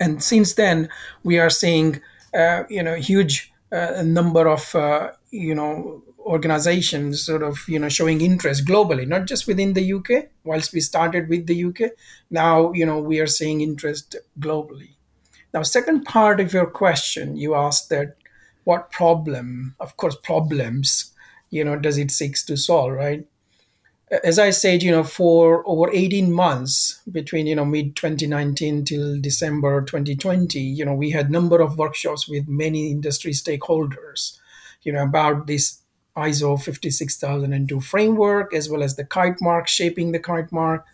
And 0.00 0.22
since 0.22 0.54
then, 0.54 0.88
we 1.22 1.38
are 1.38 1.50
seeing, 1.50 2.00
uh, 2.34 2.64
you 2.68 2.82
know, 2.82 2.96
huge 2.96 3.52
uh, 3.70 4.02
number 4.04 4.48
of, 4.48 4.74
uh, 4.74 5.12
you 5.30 5.54
know, 5.54 6.02
organizations 6.18 7.24
sort 7.24 7.42
of, 7.42 7.58
you 7.68 7.78
know, 7.78 7.88
showing 7.88 8.20
interest 8.20 8.66
globally, 8.66 9.06
not 9.06 9.26
just 9.26 9.46
within 9.46 9.72
the 9.72 9.92
UK. 9.94 10.28
Whilst 10.44 10.72
we 10.72 10.80
started 10.80 11.28
with 11.28 11.46
the 11.46 11.64
UK, 11.64 11.92
now, 12.30 12.72
you 12.72 12.84
know, 12.84 12.98
we 12.98 13.20
are 13.20 13.26
seeing 13.26 13.60
interest 13.60 14.16
globally. 14.38 14.91
Now, 15.52 15.62
second 15.62 16.04
part 16.04 16.40
of 16.40 16.52
your 16.52 16.66
question, 16.66 17.36
you 17.36 17.54
asked 17.54 17.90
that 17.90 18.16
what 18.64 18.90
problem, 18.90 19.74
of 19.80 19.96
course, 19.96 20.16
problems, 20.22 21.12
you 21.50 21.64
know, 21.64 21.76
does 21.76 21.98
it 21.98 22.10
seeks 22.10 22.44
to 22.46 22.56
solve, 22.56 22.92
right? 22.92 23.26
As 24.24 24.38
I 24.38 24.50
said, 24.50 24.82
you 24.82 24.90
know, 24.90 25.04
for 25.04 25.66
over 25.66 25.90
18 25.90 26.32
months 26.32 27.00
between, 27.10 27.46
you 27.46 27.56
know, 27.56 27.64
mid 27.64 27.96
2019 27.96 28.84
till 28.84 29.20
December 29.20 29.82
2020, 29.82 30.60
you 30.60 30.84
know, 30.84 30.94
we 30.94 31.10
had 31.10 31.30
number 31.30 31.60
of 31.60 31.78
workshops 31.78 32.28
with 32.28 32.46
many 32.46 32.90
industry 32.90 33.32
stakeholders, 33.32 34.38
you 34.82 34.92
know, 34.92 35.02
about 35.02 35.46
this 35.46 35.80
ISO 36.16 36.60
56002 36.60 37.80
framework, 37.80 38.54
as 38.54 38.68
well 38.68 38.82
as 38.82 38.96
the 38.96 39.04
kite 39.04 39.40
mark, 39.40 39.66
shaping 39.66 40.12
the 40.12 40.18
kite 40.18 40.52
mark, 40.52 40.84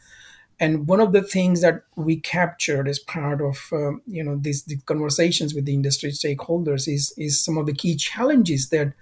and 0.60 0.88
one 0.88 1.00
of 1.00 1.12
the 1.12 1.22
things 1.22 1.60
that 1.60 1.84
we 1.94 2.16
captured 2.16 2.88
as 2.88 2.98
part 2.98 3.40
of 3.40 3.68
um, 3.72 4.02
you 4.06 4.22
know 4.22 4.36
these, 4.36 4.64
these 4.64 4.82
conversations 4.84 5.54
with 5.54 5.64
the 5.64 5.74
industry 5.74 6.10
stakeholders 6.10 6.88
is 6.92 7.12
is 7.16 7.40
some 7.40 7.58
of 7.58 7.66
the 7.66 7.74
key 7.74 7.96
challenges 7.96 8.68
that 8.70 8.92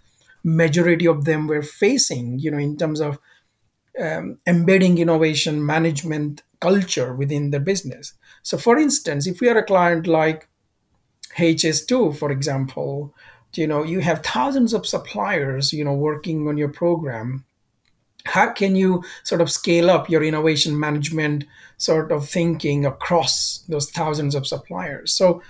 majority 0.45 1.07
of 1.07 1.25
them 1.25 1.47
were 1.47 1.63
facing 1.63 2.39
you 2.39 2.51
know 2.51 2.59
in 2.59 2.77
terms 2.77 3.01
of 3.01 3.19
um, 4.01 4.39
embedding 4.47 4.99
innovation 4.99 5.65
management 5.65 6.43
culture 6.61 7.15
within 7.15 7.51
the 7.51 7.61
business. 7.61 8.13
So 8.43 8.59
for 8.59 8.79
instance 8.79 9.27
if 9.27 9.41
we 9.41 9.49
are 9.49 9.59
a 9.59 9.65
client 9.65 10.07
like 10.07 10.49
hs2 11.37 12.17
for 12.17 12.31
example 12.31 13.13
you 13.53 13.67
know 13.67 13.83
you 13.83 14.01
have 14.01 14.23
thousands 14.23 14.73
of 14.73 14.87
suppliers 14.87 15.73
you 15.73 15.85
know 15.85 15.93
working 15.93 16.49
on 16.49 16.57
your 16.57 16.69
program 16.69 17.45
how 18.27 18.53
can 18.53 18.77
you 18.77 19.05
sort 19.23 19.41
of 19.41 19.51
scale 19.51 19.91
up 19.91 20.09
your 20.09 20.23
innovation 20.23 20.79
management 20.79 21.45
sort 21.79 22.13
of 22.13 22.29
thinking 22.29 22.87
across 22.87 23.65
those 23.69 23.91
thousands 23.91 24.35
of 24.35 24.47
suppliers? 24.47 25.13
So 25.13 25.43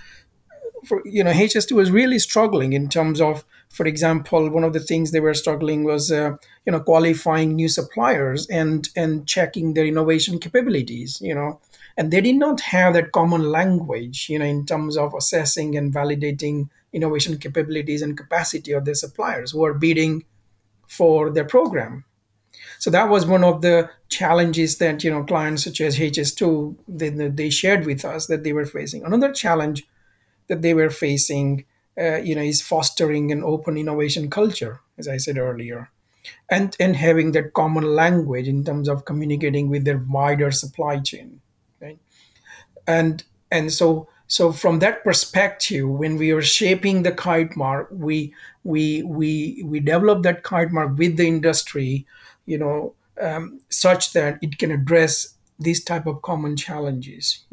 for 0.85 1.01
you 1.05 1.23
know 1.23 1.31
hs2 1.31 1.71
was 1.71 1.91
really 1.91 2.19
struggling 2.19 2.73
in 2.73 2.87
terms 2.87 3.19
of 3.19 3.43
for 3.69 3.85
example 3.85 4.49
one 4.49 4.63
of 4.63 4.73
the 4.73 4.79
things 4.79 5.11
they 5.11 5.19
were 5.19 5.33
struggling 5.33 5.83
was 5.83 6.11
uh, 6.11 6.31
you 6.65 6.71
know 6.71 6.79
qualifying 6.79 7.55
new 7.55 7.67
suppliers 7.67 8.47
and 8.47 8.89
and 8.95 9.27
checking 9.27 9.73
their 9.73 9.85
innovation 9.85 10.39
capabilities 10.39 11.19
you 11.21 11.35
know. 11.35 11.59
And 11.99 12.13
they 12.13 12.21
did 12.21 12.35
not 12.35 12.61
have 12.61 12.93
that 12.93 13.11
common 13.11 13.49
language 13.51 14.29
you 14.29 14.39
know 14.39 14.45
in 14.45 14.65
terms 14.65 14.97
of 14.97 15.13
assessing 15.15 15.75
and 15.75 15.93
validating 15.93 16.69
innovation 16.93 17.37
capabilities 17.37 18.01
and 18.01 18.17
capacity 18.17 18.71
of 18.71 18.85
their 18.85 18.95
suppliers 18.95 19.51
who 19.51 19.65
are 19.65 19.73
bidding 19.73 20.23
for 20.87 21.29
their 21.29 21.45
program 21.45 22.05
so 22.79 22.89
that 22.91 23.09
was 23.09 23.25
one 23.25 23.43
of 23.43 23.61
the 23.61 23.89
challenges 24.09 24.77
that 24.77 25.03
you 25.03 25.11
know 25.11 25.23
clients 25.23 25.63
such 25.63 25.81
as 25.81 25.97
HS2 25.97 26.75
they, 26.87 27.09
they 27.09 27.49
shared 27.49 27.85
with 27.85 28.05
us 28.05 28.27
that 28.27 28.43
they 28.43 28.53
were 28.53 28.65
facing. 28.65 29.03
Another 29.03 29.31
challenge 29.31 29.87
that 30.47 30.61
they 30.61 30.73
were 30.73 30.89
facing, 30.89 31.65
uh, 31.99 32.17
you 32.17 32.35
know, 32.35 32.41
is 32.41 32.61
fostering 32.61 33.31
an 33.31 33.43
open 33.43 33.77
innovation 33.77 34.29
culture, 34.29 34.79
as 34.97 35.07
I 35.07 35.17
said 35.17 35.37
earlier, 35.37 35.89
and 36.49 36.75
and 36.79 36.95
having 36.95 37.31
that 37.33 37.53
common 37.53 37.83
language 37.83 38.47
in 38.47 38.63
terms 38.63 38.87
of 38.87 39.05
communicating 39.05 39.69
with 39.69 39.85
their 39.85 39.97
wider 39.97 40.51
supply 40.51 40.99
chain, 40.99 41.41
right? 41.81 41.99
And 42.85 43.23
and 43.51 43.71
so 43.73 44.07
so 44.27 44.51
from 44.51 44.79
that 44.79 45.03
perspective, 45.03 45.87
when 45.87 46.17
we 46.17 46.33
were 46.33 46.41
shaping 46.41 47.03
the 47.03 47.11
kite 47.11 47.55
mark, 47.55 47.87
we 47.91 48.33
we 48.63 49.03
we 49.03 49.63
we 49.65 49.79
developed 49.79 50.23
that 50.23 50.43
kite 50.43 50.71
mark 50.71 50.97
with 50.97 51.17
the 51.17 51.27
industry 51.27 52.05
you 52.47 52.57
know, 52.57 52.95
um, 53.21 53.61
such 53.69 54.13
that 54.13 54.39
it 54.41 54.57
can 54.57 54.71
address 54.71 55.35
these 55.59 55.83
type 55.83 56.07
of 56.07 56.23
common 56.23 56.57
challenges. 56.57 57.45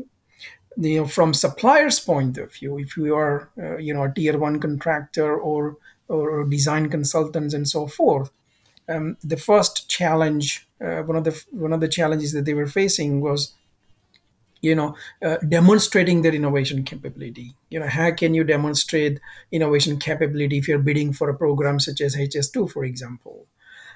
You 0.77 1.01
know, 1.01 1.07
from 1.07 1.35
suppliers' 1.35 2.01
point 2.01 2.39
of 2.39 2.55
view, 2.55 2.79
if 2.79 2.97
you 2.97 3.15
are, 3.15 3.51
uh, 3.59 3.77
you 3.77 3.95
know, 3.95 4.05
a 4.05 4.13
tier 4.13 4.39
one 4.39 4.59
contractor 4.61 5.37
or 5.37 5.77
or 6.09 6.45
design 6.45 6.91
consultants 6.91 7.55
and 7.55 7.67
so 7.69 7.87
forth, 7.87 8.31
um, 8.89 9.17
the 9.23 9.37
first 9.37 9.89
challenge, 9.89 10.67
uh, 10.81 11.03
one 11.03 11.17
of 11.17 11.25
the 11.25 11.45
one 11.51 11.73
of 11.73 11.81
the 11.81 11.89
challenges 11.89 12.33
that 12.33 12.45
they 12.45 12.55
were 12.55 12.67
facing 12.67 13.21
was, 13.21 13.55
you 14.63 14.75
know, 14.75 14.97
uh, 15.23 15.37
demonstrating 15.49 16.23
their 16.23 16.35
innovation 16.35 16.85
capability. 16.85 17.55
You 17.71 17.81
know, 17.81 17.89
how 17.89 18.11
can 18.13 18.35
you 18.35 18.45
demonstrate 18.45 19.21
innovation 19.53 19.99
capability 19.99 20.59
if 20.59 20.69
you're 20.69 20.79
bidding 20.79 21.13
for 21.13 21.29
a 21.29 21.37
program 21.37 21.79
such 21.81 22.01
as 22.01 22.17
HS2, 22.17 22.67
for 22.67 22.85
example? 22.85 23.47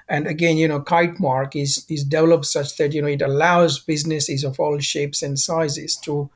And 0.09 0.25
again, 0.25 0.57
you 0.57 0.67
know, 0.67 0.81
Kite 0.81 1.19
Mark 1.19 1.55
is 1.55 1.85
is 1.87 2.03
developed 2.03 2.47
such 2.47 2.77
that 2.77 2.93
you 2.93 3.01
know 3.01 3.07
it 3.07 3.21
allows 3.21 3.79
businesses 3.79 4.43
of 4.43 4.59
all 4.59 4.79
shapes 4.79 5.21
and 5.21 5.37
sizes 5.37 5.95
to 5.97 6.29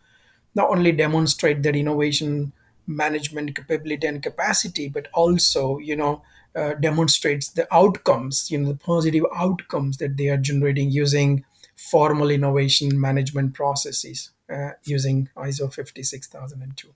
not 0.56 0.70
only 0.70 0.92
demonstrate 0.92 1.64
their 1.64 1.76
innovation 1.76 2.54
management 2.86 3.56
capability 3.56 4.06
and 4.06 4.22
capacity, 4.22 4.90
but 4.90 5.08
also 5.14 5.80
you 5.80 5.96
know 5.96 6.22
uh, 6.56 6.76
demonstrates 6.76 7.50
the 7.50 7.68
outcomes, 7.74 8.52
you 8.52 8.60
know, 8.60 8.70
the 8.70 8.78
positive 8.78 9.26
outcomes 9.36 9.98
that 9.98 10.18
they 10.18 10.28
are 10.28 10.38
generating 10.38 10.92
using 10.92 11.44
formal 11.76 12.30
innovation 12.30 13.00
management 13.00 13.54
processes 13.54 14.30
uh, 14.52 14.72
using 14.86 15.30
ISO 15.36 15.74
56002. 15.74 16.94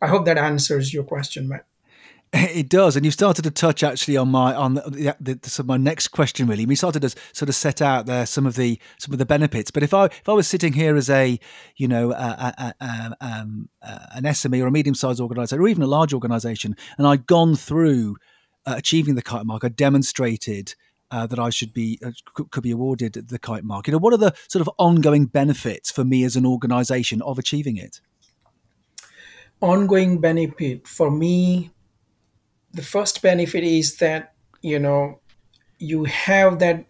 I 0.00 0.06
hope 0.08 0.24
that 0.26 0.38
answers 0.38 0.92
your 0.92 1.04
question, 1.04 1.48
Matt. 1.48 1.64
It 2.32 2.68
does, 2.68 2.94
and 2.94 3.06
you 3.06 3.10
started 3.10 3.42
to 3.42 3.50
touch 3.50 3.82
actually 3.82 4.16
on 4.18 4.28
my 4.28 4.54
on 4.54 4.74
the, 4.74 5.16
the, 5.18 5.34
the, 5.36 5.48
so 5.48 5.62
my 5.62 5.78
next 5.78 6.08
question. 6.08 6.46
Really, 6.46 6.66
we 6.66 6.74
started 6.74 7.00
to 7.00 7.14
sort 7.32 7.48
of 7.48 7.54
set 7.54 7.80
out 7.80 8.04
there 8.04 8.26
some 8.26 8.46
of 8.46 8.56
the 8.56 8.78
some 8.98 9.12
of 9.12 9.18
the 9.18 9.24
benefits. 9.24 9.70
But 9.70 9.82
if 9.82 9.94
I 9.94 10.06
if 10.06 10.28
I 10.28 10.32
was 10.32 10.46
sitting 10.46 10.74
here 10.74 10.96
as 10.96 11.08
a 11.08 11.40
you 11.76 11.88
know 11.88 12.12
a, 12.12 12.14
a, 12.58 12.74
a, 12.80 13.16
um, 13.22 13.70
an 13.80 14.24
SME 14.24 14.62
or 14.62 14.66
a 14.66 14.70
medium 14.70 14.94
sized 14.94 15.20
organisation 15.20 15.58
or 15.58 15.68
even 15.68 15.82
a 15.82 15.86
large 15.86 16.12
organisation, 16.12 16.76
and 16.98 17.06
I'd 17.06 17.26
gone 17.26 17.56
through 17.56 18.16
uh, 18.66 18.74
achieving 18.76 19.14
the 19.14 19.22
kite 19.22 19.46
mark, 19.46 19.64
I 19.64 19.68
demonstrated 19.68 20.74
uh, 21.10 21.26
that 21.26 21.38
I 21.38 21.48
should 21.48 21.72
be 21.72 21.98
uh, 22.04 22.10
could 22.50 22.62
be 22.62 22.70
awarded 22.70 23.14
the 23.14 23.38
kite 23.38 23.64
mark. 23.64 23.86
You 23.86 23.92
know, 23.92 23.98
what 23.98 24.12
are 24.12 24.18
the 24.18 24.34
sort 24.48 24.60
of 24.60 24.70
ongoing 24.76 25.26
benefits 25.26 25.90
for 25.90 26.04
me 26.04 26.24
as 26.24 26.36
an 26.36 26.44
organisation 26.44 27.22
of 27.22 27.38
achieving 27.38 27.78
it? 27.78 28.02
Ongoing 29.62 30.20
benefit 30.20 30.86
for 30.86 31.10
me 31.10 31.70
the 32.72 32.82
first 32.82 33.22
benefit 33.22 33.64
is 33.64 33.96
that 33.96 34.34
you 34.62 34.78
know 34.78 35.20
you 35.78 36.04
have 36.04 36.58
that 36.58 36.84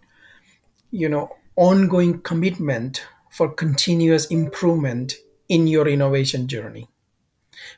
you 0.90 1.08
know 1.08 1.30
ongoing 1.56 2.20
commitment 2.20 3.06
for 3.30 3.48
continuous 3.48 4.26
improvement 4.26 5.14
in 5.48 5.66
your 5.66 5.86
innovation 5.88 6.46
journey 6.46 6.88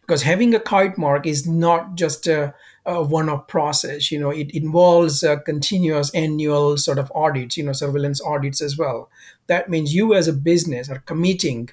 because 0.02 0.22
having 0.22 0.54
a 0.54 0.60
kite 0.60 0.98
mark 0.98 1.26
is 1.26 1.46
not 1.46 1.94
just 1.94 2.26
a, 2.26 2.54
a 2.86 3.02
one-off 3.02 3.46
process. 3.48 4.10
You 4.10 4.18
know, 4.18 4.30
it 4.30 4.50
involves 4.54 5.24
continuous 5.44 6.10
annual 6.14 6.76
sort 6.76 6.98
of 6.98 7.10
audits, 7.14 7.56
you 7.56 7.64
know, 7.64 7.72
surveillance 7.72 8.20
audits 8.22 8.60
as 8.60 8.76
well. 8.76 9.10
That 9.46 9.68
means 9.68 9.94
you 9.94 10.14
as 10.14 10.28
a 10.28 10.32
business 10.32 10.88
are 10.88 11.00
committing 11.00 11.70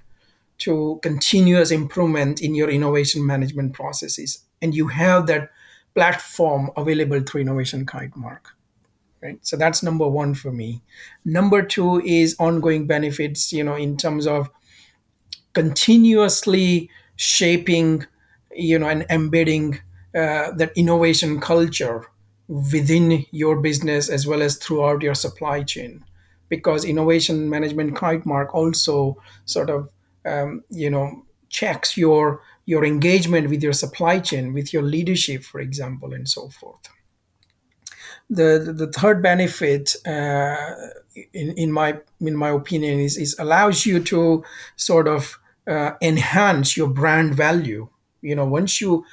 to 0.60 1.00
continuous 1.04 1.72
improvement 1.72 2.42
in 2.42 2.56
your 2.56 2.70
innovation 2.70 3.26
management 3.26 3.74
processes, 3.74 4.40
and 4.62 4.74
you 4.74 4.88
have 4.88 5.28
that 5.28 5.52
platform 5.98 6.70
available 6.78 7.20
through 7.22 7.42
Innovation 7.42 7.84
Kite 7.84 8.16
Mark. 8.16 8.50
Right. 9.24 9.40
So 9.42 9.58
that's 9.58 9.82
number 9.82 10.08
one 10.08 10.36
for 10.36 10.52
me. 10.52 10.84
Number 11.26 11.64
two 11.64 12.02
is 12.02 12.36
ongoing 12.38 12.86
benefits, 12.86 13.52
you 13.52 13.64
know, 13.64 13.74
in 13.74 13.98
terms 13.98 14.28
of 14.28 14.52
continuously 15.54 16.92
shaping, 17.16 18.06
you 18.56 18.78
know, 18.78 18.88
and 18.88 19.08
embedding 19.10 19.80
uh, 20.14 20.52
that 20.52 20.72
innovation 20.76 21.40
culture 21.40 22.06
within 22.48 23.26
your 23.32 23.60
business 23.60 24.08
as 24.08 24.28
well 24.28 24.44
as 24.44 24.58
throughout 24.58 25.02
your 25.02 25.16
supply 25.16 25.64
chain 25.64 26.04
because 26.48 26.86
innovation 26.86 27.50
management 27.50 27.96
kite 27.96 28.26
mark 28.26 28.54
also 28.54 29.18
sort 29.46 29.70
of 29.70 29.90
um, 30.26 30.64
you 30.70 30.90
know 30.90 31.26
checks 31.50 31.98
your 31.98 32.42
your 32.68 32.84
engagement 32.86 33.50
with 33.50 33.64
your 33.64 33.74
supply 33.74 34.20
chain 34.20 34.54
with 34.54 34.72
your 34.74 34.84
leadership 34.84 35.44
for 35.44 35.60
example 35.60 36.14
and 36.14 36.30
so 36.30 36.50
forth. 36.50 36.90
The 38.30 38.74
the 38.78 38.92
third 38.92 39.24
benefit 39.24 39.96
uh, 40.06 40.76
in, 41.34 41.52
in 41.58 41.72
my 41.72 42.00
in 42.20 42.36
my 42.36 42.50
opinion 42.50 43.00
is, 43.00 43.18
is 43.18 43.36
allows 43.40 43.86
you 43.86 44.04
to 44.04 44.44
sort 44.76 45.08
of 45.08 45.40
uh, 45.66 45.92
enhance 46.02 46.76
your 46.78 46.90
brand 46.90 47.34
value. 47.34 47.88
You 48.22 48.36
know 48.36 48.46
once 48.46 48.82
you 48.82 49.06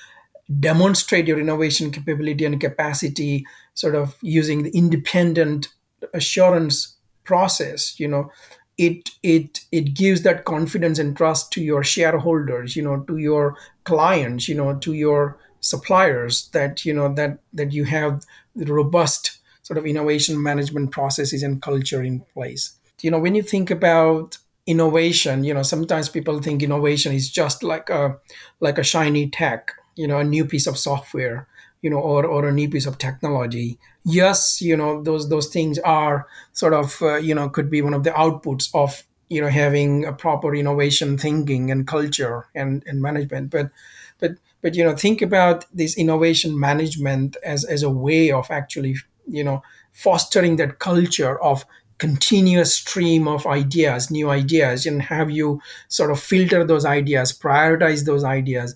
demonstrate 0.60 1.28
your 1.28 1.38
innovation 1.38 1.90
capability 1.92 2.44
and 2.44 2.60
capacity 2.60 3.46
sort 3.74 3.94
of 3.94 4.16
using 4.20 4.64
the 4.64 4.70
independent 4.76 5.68
assurance 6.12 6.96
process 7.24 7.98
you 7.98 8.06
know 8.06 8.30
it 8.76 9.10
it 9.22 9.60
it 9.70 9.94
gives 9.94 10.22
that 10.22 10.44
confidence 10.44 10.98
and 10.98 11.16
trust 11.16 11.52
to 11.52 11.62
your 11.62 11.84
shareholders 11.84 12.74
you 12.74 12.82
know 12.82 13.00
to 13.00 13.18
your 13.18 13.56
clients 13.84 14.48
you 14.48 14.54
know 14.54 14.74
to 14.74 14.92
your 14.92 15.38
suppliers 15.60 16.48
that 16.52 16.84
you 16.84 16.92
know 16.92 17.12
that 17.14 17.38
that 17.52 17.72
you 17.72 17.84
have 17.84 18.24
robust 18.56 19.38
sort 19.62 19.78
of 19.78 19.86
innovation 19.86 20.42
management 20.42 20.90
processes 20.90 21.42
and 21.42 21.62
culture 21.62 22.02
in 22.02 22.20
place. 22.34 22.76
You 23.00 23.10
know 23.10 23.18
when 23.18 23.34
you 23.34 23.42
think 23.42 23.70
about 23.70 24.38
innovation 24.66 25.44
you 25.44 25.52
know 25.52 25.62
sometimes 25.62 26.08
people 26.08 26.40
think 26.40 26.62
innovation 26.62 27.12
is 27.12 27.30
just 27.30 27.62
like 27.62 27.90
a 27.90 28.16
like 28.60 28.78
a 28.78 28.82
shiny 28.82 29.28
tech 29.28 29.72
you 29.94 30.06
know 30.06 30.18
a 30.18 30.24
new 30.24 30.44
piece 30.46 30.66
of 30.66 30.78
software 30.78 31.46
you 31.84 31.90
know 31.90 31.98
or, 31.98 32.24
or 32.24 32.48
a 32.48 32.52
new 32.52 32.68
piece 32.68 32.86
of 32.86 32.96
technology. 32.96 33.78
Yes 34.04 34.62
you 34.62 34.76
know 34.76 35.02
those 35.02 35.28
those 35.28 35.48
things 35.48 35.78
are 35.80 36.26
sort 36.52 36.72
of 36.72 37.00
uh, 37.02 37.16
you 37.16 37.34
know 37.34 37.48
could 37.50 37.70
be 37.70 37.82
one 37.82 37.94
of 37.94 38.04
the 38.04 38.10
outputs 38.10 38.70
of 38.74 39.04
you 39.28 39.42
know 39.42 39.48
having 39.48 40.06
a 40.06 40.12
proper 40.12 40.54
innovation 40.54 41.18
thinking 41.18 41.70
and 41.70 41.86
culture 41.86 42.46
and, 42.54 42.82
and 42.86 43.02
management. 43.02 43.50
But 43.50 43.70
but 44.18 44.32
but 44.62 44.74
you 44.74 44.82
know 44.82 44.96
think 44.96 45.20
about 45.20 45.66
this 45.74 45.96
innovation 45.98 46.58
management 46.58 47.36
as 47.44 47.64
as 47.64 47.82
a 47.82 47.90
way 47.90 48.30
of 48.30 48.50
actually 48.50 48.96
you 49.28 49.44
know 49.44 49.62
fostering 49.92 50.56
that 50.56 50.78
culture 50.78 51.40
of 51.42 51.66
continuous 51.98 52.74
stream 52.74 53.28
of 53.28 53.46
ideas 53.46 54.10
new 54.10 54.28
ideas 54.28 54.84
and 54.84 55.00
have 55.02 55.30
you 55.30 55.60
sort 55.88 56.10
of 56.10 56.18
filter 56.20 56.64
those 56.64 56.84
ideas 56.84 57.32
prioritize 57.32 58.04
those 58.04 58.24
ideas 58.24 58.74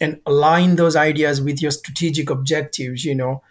and 0.00 0.20
align 0.26 0.76
those 0.76 0.96
ideas 0.96 1.40
with 1.40 1.60
your 1.60 1.70
strategic 1.70 2.30
objectives 2.30 3.04
you 3.04 3.14
know. 3.14 3.42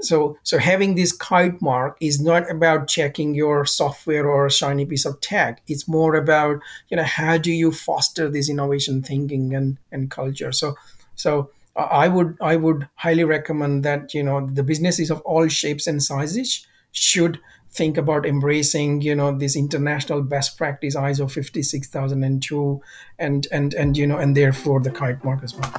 So 0.00 0.38
so 0.44 0.58
having 0.58 0.94
this 0.94 1.12
kite 1.12 1.60
mark 1.60 1.96
is 2.00 2.20
not 2.20 2.48
about 2.50 2.86
checking 2.86 3.34
your 3.34 3.64
software 3.66 4.28
or 4.28 4.46
a 4.46 4.50
shiny 4.50 4.86
piece 4.86 5.04
of 5.04 5.20
tech 5.20 5.60
it's 5.66 5.88
more 5.88 6.14
about 6.14 6.60
you 6.88 6.96
know 6.96 7.02
how 7.02 7.36
do 7.36 7.50
you 7.50 7.72
foster 7.72 8.28
this 8.30 8.48
innovation 8.48 9.02
thinking 9.02 9.54
and 9.54 9.78
and 9.90 10.10
culture? 10.10 10.52
So 10.52 10.74
so 11.16 11.50
i 11.76 12.08
would 12.08 12.36
i 12.40 12.56
would 12.56 12.88
highly 12.96 13.24
recommend 13.24 13.84
that 13.84 14.12
you 14.12 14.22
know 14.22 14.46
the 14.46 14.64
businesses 14.64 15.10
of 15.10 15.20
all 15.20 15.46
shapes 15.46 15.86
and 15.86 16.02
sizes 16.02 16.66
should 16.92 17.38
think 17.70 17.96
about 17.96 18.26
embracing 18.26 19.00
you 19.00 19.14
know 19.14 19.36
this 19.36 19.56
international 19.56 20.22
best 20.22 20.56
practice 20.56 20.96
iso 20.96 21.30
56002 21.30 22.80
and 23.18 23.46
and 23.52 23.74
and 23.74 23.96
you 23.96 24.06
know 24.06 24.18
and 24.18 24.36
therefore 24.36 24.80
the 24.80 24.90
kite 24.90 25.22
mark 25.24 25.42
as 25.42 25.54
well 25.54 25.72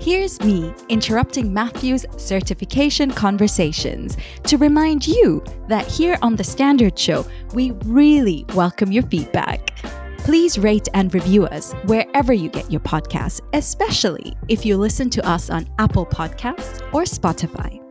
Here's 0.00 0.40
me 0.42 0.72
interrupting 0.88 1.52
Matthew's 1.52 2.06
certification 2.16 3.10
conversations 3.10 4.16
to 4.44 4.56
remind 4.56 5.08
you 5.08 5.42
that 5.66 5.88
here 5.88 6.16
on 6.22 6.36
The 6.36 6.44
Standard 6.44 6.96
Show, 6.96 7.26
we 7.52 7.72
really 7.84 8.44
welcome 8.54 8.92
your 8.92 9.02
feedback. 9.02 9.76
Please 10.18 10.56
rate 10.56 10.88
and 10.94 11.12
review 11.12 11.46
us 11.46 11.72
wherever 11.86 12.32
you 12.32 12.48
get 12.48 12.70
your 12.70 12.80
podcasts, 12.80 13.40
especially 13.54 14.36
if 14.46 14.64
you 14.64 14.76
listen 14.76 15.10
to 15.10 15.28
us 15.28 15.50
on 15.50 15.68
Apple 15.80 16.06
Podcasts 16.06 16.80
or 16.94 17.02
Spotify. 17.02 17.87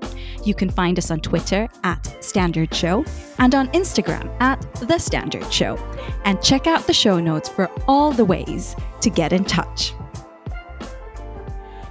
You 0.47 0.55
can 0.55 0.69
find 0.69 0.97
us 0.97 1.11
on 1.11 1.19
Twitter 1.19 1.67
at 1.83 2.23
Standard 2.23 2.73
Show 2.73 3.03
and 3.37 3.53
on 3.53 3.67
Instagram 3.73 4.33
at 4.39 4.61
The 4.75 4.97
Standard 4.97 5.51
Show. 5.51 5.75
And 6.23 6.41
check 6.41 6.67
out 6.67 6.87
the 6.87 6.93
show 6.93 7.19
notes 7.19 7.49
for 7.49 7.69
all 7.85 8.13
the 8.13 8.23
ways 8.23 8.73
to 9.01 9.09
get 9.09 9.33
in 9.33 9.43
touch. 9.43 9.93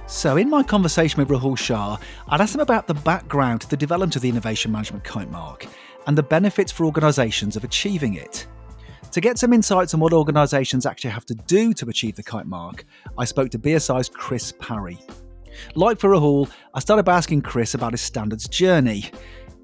So, 0.07 0.37
in 0.37 0.49
my 0.49 0.63
conversation 0.63 1.19
with 1.19 1.29
Rahul 1.29 1.55
Shah, 1.55 1.97
I'd 2.29 2.41
asked 2.41 2.55
him 2.55 2.61
about 2.61 2.87
the 2.87 2.95
background 2.95 3.61
to 3.61 3.69
the 3.69 3.77
development 3.77 4.15
of 4.15 4.23
the 4.23 4.29
Innovation 4.29 4.71
Management 4.71 5.03
Kite 5.03 5.29
Mark 5.29 5.67
and 6.07 6.17
the 6.17 6.23
benefits 6.23 6.71
for 6.71 6.85
organisations 6.85 7.57
of 7.57 7.63
achieving 7.63 8.15
it. 8.15 8.47
To 9.11 9.21
get 9.21 9.37
some 9.37 9.53
insights 9.53 9.93
on 9.93 9.99
what 9.99 10.13
organisations 10.13 10.87
actually 10.87 11.11
have 11.11 11.25
to 11.27 11.35
do 11.35 11.73
to 11.73 11.89
achieve 11.89 12.15
the 12.15 12.23
Kite 12.23 12.47
Mark, 12.47 12.85
I 13.19 13.25
spoke 13.25 13.51
to 13.51 13.59
BSI's 13.59 14.09
Chris 14.09 14.51
Parry. 14.57 14.97
Like 15.75 15.99
for 15.99 16.09
Rahul, 16.09 16.49
I 16.73 16.79
started 16.79 17.03
by 17.03 17.17
asking 17.17 17.41
Chris 17.41 17.73
about 17.73 17.93
his 17.93 18.01
standards 18.01 18.47
journey. 18.47 19.09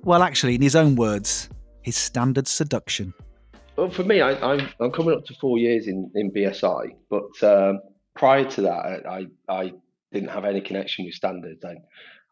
Well, 0.04 0.22
actually, 0.22 0.56
in 0.56 0.62
his 0.62 0.76
own 0.76 0.96
words, 0.96 1.50
his 1.82 1.96
standards 1.96 2.52
seduction. 2.52 3.14
Well, 3.76 3.90
for 3.90 4.04
me, 4.04 4.22
I, 4.22 4.54
am 4.80 4.92
coming 4.92 5.16
up 5.16 5.26
to 5.26 5.34
four 5.36 5.58
years 5.58 5.88
in, 5.88 6.12
in 6.14 6.32
BSI, 6.32 6.96
but 7.10 7.44
um, 7.44 7.80
prior 8.16 8.46
to 8.46 8.62
that, 8.62 9.04
I, 9.10 9.28
I 9.50 9.74
didn't 10.12 10.30
have 10.30 10.46
any 10.46 10.62
connection 10.62 11.06
with 11.06 11.16
standards. 11.16 11.64
I, 11.66 11.76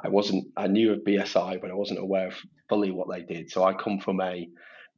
I 0.04 0.10
wasn't. 0.10 0.48
I 0.56 0.68
knew 0.68 0.92
of 0.92 1.00
BSI, 1.00 1.60
but 1.62 1.72
I 1.72 1.74
wasn't 1.74 2.00
aware 2.00 2.28
of 2.28 2.36
fully 2.70 2.92
what 2.92 3.08
they 3.10 3.24
did. 3.24 3.52
So 3.52 3.64
I 3.64 3.74
come 3.74 4.00
from 4.00 4.22
a 4.22 4.48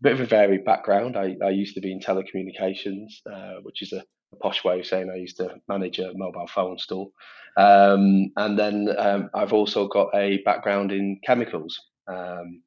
bit 0.01 0.13
of 0.13 0.19
a 0.19 0.25
varied 0.25 0.65
background. 0.65 1.15
I, 1.15 1.35
I 1.43 1.49
used 1.49 1.75
to 1.75 1.81
be 1.81 1.91
in 1.91 1.99
telecommunications, 1.99 3.07
uh, 3.31 3.61
which 3.63 3.81
is 3.81 3.93
a, 3.93 3.97
a, 3.99 4.03
posh 4.33 4.63
way 4.63 4.79
of 4.79 4.85
saying 4.85 5.09
I 5.09 5.17
used 5.17 5.37
to 5.37 5.55
manage 5.67 5.99
a 5.99 6.11
mobile 6.15 6.47
phone 6.47 6.77
store. 6.77 7.09
Um, 7.57 8.31
and 8.35 8.57
then 8.57 8.89
um, 8.97 9.29
I've 9.33 9.53
also 9.53 9.87
got 9.87 10.09
a 10.15 10.41
background 10.43 10.91
in 10.91 11.19
chemicals. 11.25 11.79
Um, 12.07 12.63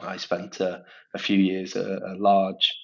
I 0.00 0.16
spent 0.16 0.60
uh, 0.60 0.78
a 1.14 1.18
few 1.18 1.38
years 1.38 1.76
at 1.76 1.86
a 1.86 2.14
large 2.16 2.74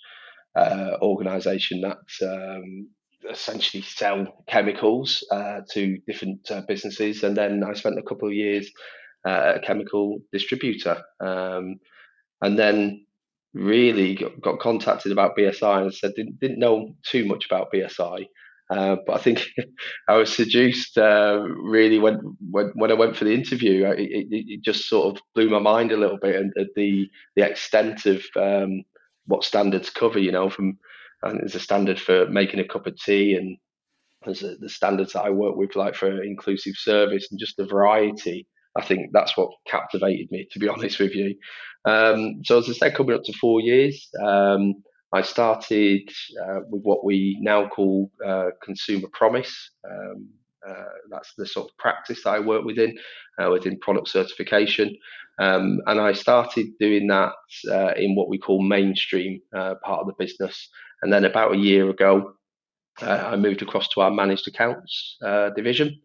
uh, 0.54 0.96
organisation 1.02 1.80
that 1.80 1.98
um, 2.22 2.88
essentially 3.28 3.83
sell 3.83 4.44
chemicals 4.48 5.24
uh, 5.30 5.61
to 5.72 5.98
different 6.06 6.50
uh, 6.50 6.62
businesses. 6.66 7.22
And 7.22 7.37
then 7.37 7.64
I 7.64 7.72
spent 7.74 7.98
a 7.98 8.02
couple 8.02 8.28
of 8.28 8.35
years 8.35 8.70
uh, 9.26 9.30
at 9.30 9.56
a 9.56 9.61
chemical 9.61 10.20
distributor. 10.33 11.02
Um, 11.20 11.76
and 12.42 12.59
then 12.59 13.06
really 13.55 14.15
got, 14.15 14.41
got, 14.41 14.61
contacted 14.61 15.13
about 15.13 15.37
BSI 15.37 15.83
and 15.83 15.95
said, 15.95 16.13
didn't, 16.15 16.39
didn't 16.41 16.59
know 16.59 16.95
too 17.03 17.25
much 17.25 17.47
about 17.47 17.73
BSI. 17.73 18.27
Uh, 18.71 18.97
but 19.07 19.17
I 19.17 19.19
think 19.19 19.47
I 20.09 20.17
was 20.17 20.35
seduced 20.35 20.97
uh, 20.97 21.43
really 21.45 21.99
when, 21.99 22.37
when 22.51 22.71
when 22.75 22.93
I 22.93 22.95
went 22.95 23.17
for 23.17 23.25
the 23.25 23.35
interview. 23.35 23.85
It, 23.87 23.99
it, 23.99 24.27
it, 24.31 24.63
just 24.63 24.89
sort 24.89 25.17
of 25.17 25.23
blew 25.35 25.51
my 25.51 25.59
mind 25.59 25.91
a 25.91 25.97
little 25.97 26.19
bit, 26.19 26.37
and 26.37 26.53
the 26.77 27.11
the 27.35 27.43
extent 27.43 28.07
of 28.07 28.23
um, 28.37 28.85
what 29.27 29.43
standards 29.43 29.91
cover. 29.91 30.21
You 30.21 30.31
know, 30.31 30.49
from 30.49 30.79
and 31.23 31.41
there's 31.41 31.55
a 31.55 31.61
standard 31.61 32.01
for 32.01 32.27
making 32.27 32.61
a 32.61 32.69
cup 32.69 32.87
of 32.87 32.97
tea 32.97 33.35
and 33.35 33.57
there's 34.25 34.43
a, 34.43 34.57
the 34.57 34.69
standards 34.69 35.13
that 35.13 35.25
I 35.25 35.31
work 35.31 35.57
with 35.57 35.77
like 35.77 35.95
for 35.95 36.23
inclusive 36.23 36.77
service 36.77 37.29
and 37.31 37.41
just 37.41 37.57
the 37.57 37.67
variety 37.67 38.47
I 38.81 38.87
think 38.87 39.11
that's 39.12 39.37
what 39.37 39.51
captivated 39.66 40.31
me 40.31 40.47
to 40.53 40.59
be 40.59 40.69
honest 40.75 40.99
with 40.99 41.14
you 41.14 41.35
um, 41.85 42.40
so 42.45 42.59
as 42.59 42.69
I 42.69 42.73
said 42.73 42.95
coming 42.95 43.16
up 43.16 43.25
to 43.25 43.33
four 43.35 43.61
years 43.61 44.09
um, 44.23 44.75
I 45.12 45.23
started 45.23 46.09
uh, 46.45 46.61
with 46.69 46.83
what 46.83 47.05
we 47.05 47.37
now 47.40 47.69
call 47.69 48.11
uh, 48.25 48.51
consumer 48.62 49.09
promise 49.12 49.71
um, 49.88 50.29
uh, 50.69 50.85
that's 51.11 51.33
the 51.37 51.47
sort 51.47 51.71
of 51.71 51.77
practice 51.79 52.25
that 52.25 52.31
I 52.31 52.40
work 52.40 52.64
within, 52.64 52.99
uh, 53.43 53.51
within 53.51 53.79
product 53.81 54.09
certification. 54.09 54.95
Um, 55.40 55.81
and 55.87 56.01
I 56.01 56.12
started 56.12 56.66
doing 56.79 57.07
that 57.07 57.33
uh, 57.71 57.93
in 57.97 58.14
what 58.14 58.29
we 58.29 58.38
call 58.38 58.62
mainstream 58.62 59.40
uh, 59.57 59.77
part 59.83 60.01
of 60.01 60.07
the 60.07 60.12
business. 60.19 60.69
And 61.03 61.12
then 61.12 61.25
about 61.25 61.55
a 61.55 61.59
year 61.59 61.88
ago, 61.88 62.35
I 63.01 63.37
moved 63.37 63.62
across 63.62 63.88
to 63.90 64.03
our 64.03 64.11
managed 64.11 64.47
accounts 64.47 65.16
division. 65.57 65.99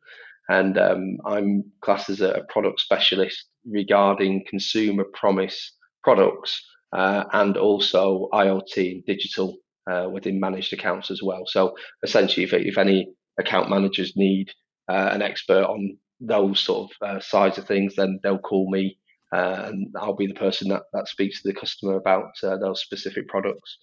And 0.50 0.78
um, 0.78 1.18
I'm 1.26 1.64
classed 1.82 2.10
as 2.10 2.22
a, 2.22 2.46
product 2.50 2.80
specialist 2.80 3.46
regarding 3.66 4.46
consumer 4.48 5.06
promise 5.14 5.74
products 6.04 6.62
uh, 6.94 7.26
and 7.34 7.58
also 7.58 8.30
IoT 8.32 8.92
and 8.92 9.06
digital 9.06 9.58
uh, 9.90 10.08
within 10.12 10.40
managed 10.40 10.74
accounts 10.74 11.10
as 11.12 11.22
well. 11.22 11.44
So 11.48 11.76
essentially, 12.04 12.44
if, 12.44 12.54
if 12.54 12.78
any 12.78 13.08
account 13.40 13.70
managers 13.70 14.14
need 14.16 14.52
uh, 14.90 15.10
an 15.12 15.22
expert 15.22 15.64
on 15.64 15.98
those 16.20 16.60
sort 16.60 16.92
of 16.92 17.08
uh, 17.08 17.20
sides 17.20 17.58
of 17.58 17.68
things, 17.68 17.96
then 17.96 18.20
they'll 18.24 18.38
call 18.38 18.70
me 18.70 18.98
uh, 19.36 19.66
and 19.68 19.94
I'll 20.00 20.16
be 20.16 20.28
the 20.28 20.34
person 20.34 20.70
that, 20.70 20.84
that 20.94 21.08
speaks 21.08 21.42
to 21.42 21.48
the 21.48 21.60
customer 21.60 21.96
about 21.96 22.32
uh, 22.44 22.58
those 22.58 22.82
specific 22.82 23.28
products. 23.28 23.78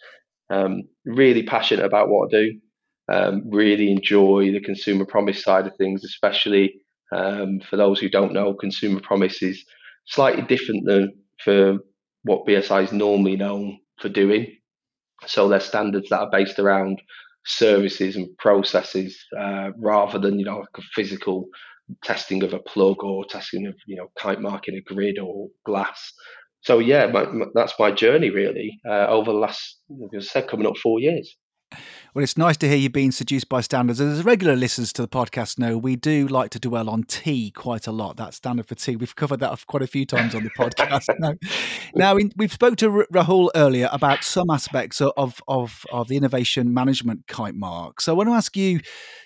Um, 0.51 0.85
really 1.05 1.43
passionate 1.43 1.85
about 1.85 2.09
what 2.09 2.29
I 2.29 2.39
do. 2.39 2.61
Um, 3.13 3.43
really 3.51 3.91
enjoy 3.91 4.53
the 4.53 4.61
consumer 4.61 5.05
promise 5.05 5.43
side 5.45 5.67
of 5.67 5.77
things, 5.77 6.05
especially 6.05 6.81
um, 7.15 7.61
for 7.69 7.77
those 7.77 8.01
who 8.01 8.09
don't 8.09 8.33
know. 8.33 8.55
Consumer 8.55 9.01
promise 9.01 9.43
is 9.43 9.65
slightly 10.07 10.43
different 10.43 10.87
than 10.87 11.13
for 11.45 11.79
what 12.25 12.47
BSI 12.47 12.85
is 12.85 12.93
normally 12.93 13.37
known 13.37 13.79
for 14.01 14.09
doing. 14.09 14.47
So 15.27 15.49
they're 15.49 15.61
standards 15.61 16.09
that 16.09 16.21
are 16.21 16.31
based 16.31 16.59
around 16.59 17.01
services 17.45 18.17
and 18.17 18.37
processes 18.39 19.19
uh, 19.39 19.71
rather 19.77 20.19
than 20.19 20.39
you 20.39 20.45
know 20.45 20.59
like 20.59 20.79
a 20.79 20.83
physical 20.95 21.47
testing 22.05 22.43
of 22.43 22.55
a 22.55 22.61
plug 22.61 23.03
or 23.03 23.25
testing 23.25 23.67
of 23.67 23.75
you 23.87 23.97
know 23.97 24.09
kite 24.19 24.41
marking 24.41 24.77
a 24.77 24.95
grid 24.95 25.19
or 25.19 25.49
glass. 25.67 26.13
So 26.63 26.79
yeah, 26.79 27.07
my, 27.07 27.25
my, 27.27 27.47
that's 27.55 27.75
my 27.79 27.91
journey 27.91 28.31
really 28.31 28.81
uh, 28.89 29.07
over 29.09 29.33
the 29.33 29.39
last, 29.39 29.81
as 30.15 30.25
I 30.25 30.29
said, 30.29 30.49
coming 30.49 30.67
up 30.67 30.77
four 30.77 31.01
years. 31.01 31.37
Well, 32.15 32.23
it's 32.23 32.37
nice 32.37 32.59
to 32.59 32.69
hear 32.69 32.77
you 32.77 32.91
being 32.91 33.11
seduced 33.11 33.49
by 33.49 33.63
standards. 33.63 33.99
As 33.99 34.23
regular 34.23 34.55
listeners 34.55 34.93
to 34.93 35.03
the 35.03 35.09
podcast 35.09 35.59
know, 35.59 35.79
we 35.79 35.97
do 35.97 36.29
like 36.29 36.51
to 36.51 36.59
dwell 36.59 36.91
on 36.91 37.05
tea 37.05 37.51
quite 37.51 37.87
a 37.87 37.91
lot. 37.93 38.19
That 38.19 38.35
standard 38.35 38.67
for 38.67 38.75
tea, 38.75 38.97
We've 38.97 39.17
covered 39.17 39.41
that 39.41 39.67
quite 39.67 39.83
a 39.83 39.87
few 39.87 40.05
times 40.05 40.35
on 40.35 40.45
the 40.45 40.51
podcast. 40.51 41.07
now, 41.19 41.35
now 41.95 42.17
in, 42.19 42.31
we've 42.37 42.53
spoke 42.53 42.77
to 42.77 43.07
Rahul 43.11 43.49
earlier 43.55 43.89
about 43.91 44.25
some 44.25 44.51
aspects 44.51 45.01
of, 45.01 45.43
of 45.49 45.87
of 45.91 46.09
the 46.09 46.19
innovation 46.19 46.75
management 46.75 47.27
kite 47.29 47.55
mark. 47.55 48.03
So 48.03 48.13
I 48.13 48.17
want 48.17 48.29
to 48.29 48.35
ask 48.35 48.59
you, 48.59 48.81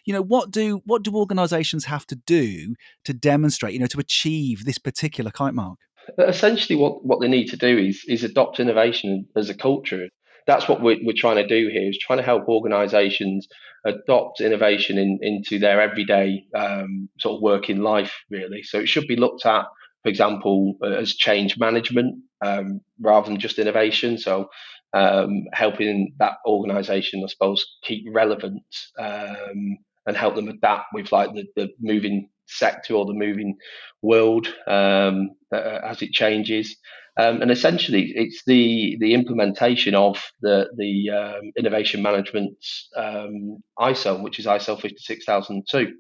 you 0.05 0.13
know, 0.13 0.23
what 0.23 0.53
do 0.53 0.81
what 0.85 1.03
do 1.03 1.17
organisations 1.17 1.87
have 1.87 2.07
to 2.07 2.15
do 2.15 2.77
to 3.05 3.13
demonstrate, 3.13 3.73
you 3.73 3.81
know, 3.81 3.87
to 3.87 3.99
achieve 3.99 4.65
this 4.65 4.79
particular 4.79 5.33
kite 5.33 5.55
mark? 5.55 5.81
Essentially, 6.19 6.79
what, 6.79 7.05
what 7.05 7.21
they 7.21 7.27
need 7.27 7.49
to 7.49 7.57
do 7.57 7.77
is 7.77 8.05
is 8.07 8.23
adopt 8.23 8.61
innovation 8.61 9.27
as 9.35 9.51
a 9.51 9.55
culture 9.55 10.09
that's 10.47 10.69
what 10.69 10.81
we're, 10.81 10.99
we're 11.03 11.13
trying 11.17 11.37
to 11.37 11.47
do 11.47 11.69
here 11.69 11.89
is 11.89 11.99
trying 11.99 12.19
to 12.19 12.25
help 12.25 12.49
organizations 12.49 13.49
adopt 13.85 14.41
innovation 14.41 14.99
in, 14.99 15.19
into 15.23 15.59
their 15.59 15.81
everyday 15.81 16.45
um, 16.55 17.09
sort 17.19 17.37
of 17.37 17.43
working 17.43 17.79
life 17.79 18.13
really. 18.31 18.63
So 18.63 18.79
it 18.79 18.89
should 18.89 19.07
be 19.07 19.17
looked 19.17 19.47
at 19.47 19.65
for 20.03 20.09
example 20.09 20.77
as 20.85 21.15
change 21.15 21.59
management 21.59 22.23
um, 22.45 22.81
rather 23.01 23.29
than 23.29 23.41
just 23.41 23.59
innovation. 23.59 24.19
So 24.19 24.49
um, 24.93 25.45
helping 25.53 26.15
that 26.19 26.39
organization 26.47 27.23
i 27.23 27.27
suppose 27.27 27.65
keep 27.83 28.05
relevant 28.13 28.63
um, 28.99 29.79
and 30.07 30.17
help 30.17 30.37
them 30.37 30.49
adapt 30.49 30.87
with 30.95 31.13
like 31.13 31.35
the, 31.35 31.45
the 31.57 31.69
moving 31.81 32.29
sector 32.47 32.95
or 32.95 33.05
the 33.05 33.13
moving 33.13 33.57
world 34.03 34.47
um, 34.69 35.31
as 35.53 36.01
it 36.03 36.13
changes 36.13 36.77
um, 37.19 37.41
and 37.41 37.51
essentially, 37.51 38.13
it's 38.15 38.43
the 38.45 38.97
the 39.01 39.15
implementation 39.15 39.95
of 39.95 40.23
the 40.43 40.69
the 40.77 41.11
um, 41.11 41.53
innovation 41.59 42.03
management 42.03 42.57
um, 42.95 43.63
ISO, 43.79 44.23
which 44.23 44.39
is 44.39 44.47
ISO 44.47 44.79
56002. 44.79 45.95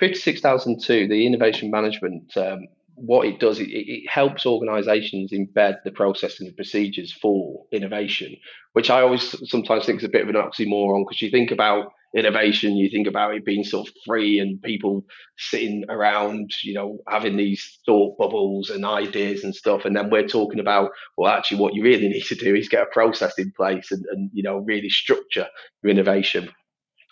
56002, 0.00 1.08
the 1.08 1.26
innovation 1.26 1.70
management, 1.70 2.36
um, 2.36 2.66
what 2.94 3.26
it 3.26 3.40
does, 3.40 3.60
it, 3.60 3.68
it 3.68 4.08
helps 4.08 4.46
organisations 4.46 5.32
embed 5.32 5.76
the 5.84 5.90
process 5.90 6.40
and 6.40 6.48
the 6.48 6.54
procedures 6.54 7.12
for 7.12 7.64
innovation, 7.72 8.36
which 8.72 8.90
I 8.90 9.02
always 9.02 9.34
sometimes 9.50 9.86
think 9.86 10.00
is 10.00 10.04
a 10.04 10.08
bit 10.08 10.22
of 10.22 10.28
an 10.28 10.36
oxymoron 10.36 11.04
because 11.04 11.20
you 11.20 11.30
think 11.30 11.50
about 11.50 11.92
innovation, 12.16 12.76
you 12.76 12.88
think 12.88 13.08
about 13.08 13.34
it 13.34 13.44
being 13.44 13.64
sort 13.64 13.88
of 13.88 13.94
free 14.06 14.38
and 14.38 14.62
people 14.62 15.04
sitting 15.36 15.84
around, 15.88 16.52
you 16.62 16.72
know, 16.72 16.98
having 17.08 17.36
these 17.36 17.78
thought 17.84 18.16
bubbles 18.16 18.70
and 18.70 18.84
ideas 18.84 19.42
and 19.42 19.54
stuff. 19.54 19.84
And 19.84 19.96
then 19.96 20.10
we're 20.10 20.28
talking 20.28 20.60
about, 20.60 20.90
well, 21.16 21.32
actually, 21.32 21.58
what 21.58 21.74
you 21.74 21.82
really 21.82 22.08
need 22.08 22.24
to 22.24 22.36
do 22.36 22.54
is 22.54 22.68
get 22.68 22.82
a 22.82 22.92
process 22.92 23.38
in 23.38 23.52
place 23.56 23.90
and, 23.90 24.04
and 24.12 24.30
you 24.32 24.42
know, 24.42 24.58
really 24.58 24.88
structure 24.88 25.48
your 25.82 25.90
innovation. 25.90 26.48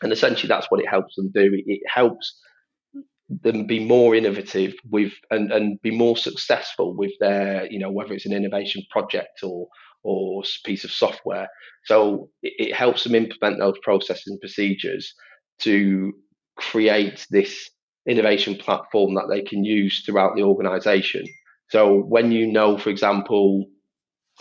And 0.03 0.13
essentially, 0.13 0.49
that's 0.49 0.71
what 0.71 0.81
it 0.81 0.89
helps 0.89 1.17
them 1.17 1.31
do. 1.35 1.53
It, 1.53 1.65
it 1.67 1.81
helps 1.93 2.39
them 3.43 3.67
be 3.67 3.85
more 3.85 4.15
innovative 4.15 4.75
with 4.91 5.13
and, 5.31 5.53
and 5.53 5.81
be 5.83 5.91
more 5.91 6.17
successful 6.17 6.95
with 6.95 7.13
their, 7.21 7.71
you 7.71 7.79
know, 7.79 7.91
whether 7.91 8.13
it's 8.13 8.27
an 8.27 8.33
innovation 8.33 8.83
project 8.91 9.43
or 9.43 9.69
or 10.05 10.43
piece 10.65 10.85
of 10.85 10.91
software. 10.91 11.49
So 11.85 12.29
it, 12.43 12.69
it 12.69 12.75
helps 12.75 13.05
them 13.05 13.15
implement 13.15 13.59
those 13.59 13.79
processes 13.83 14.27
and 14.27 14.41
procedures 14.41 15.15
to 15.61 16.13
create 16.57 17.27
this 17.31 17.71
innovation 18.07 18.57
platform 18.57 19.15
that 19.15 19.29
they 19.31 19.43
can 19.43 19.65
use 19.65 20.03
throughout 20.05 20.35
the 20.35 20.43
organization. 20.43 21.25
So 21.71 22.01
when 22.01 22.33
you 22.33 22.47
know, 22.51 22.77
for 22.79 22.91
example, 22.91 23.67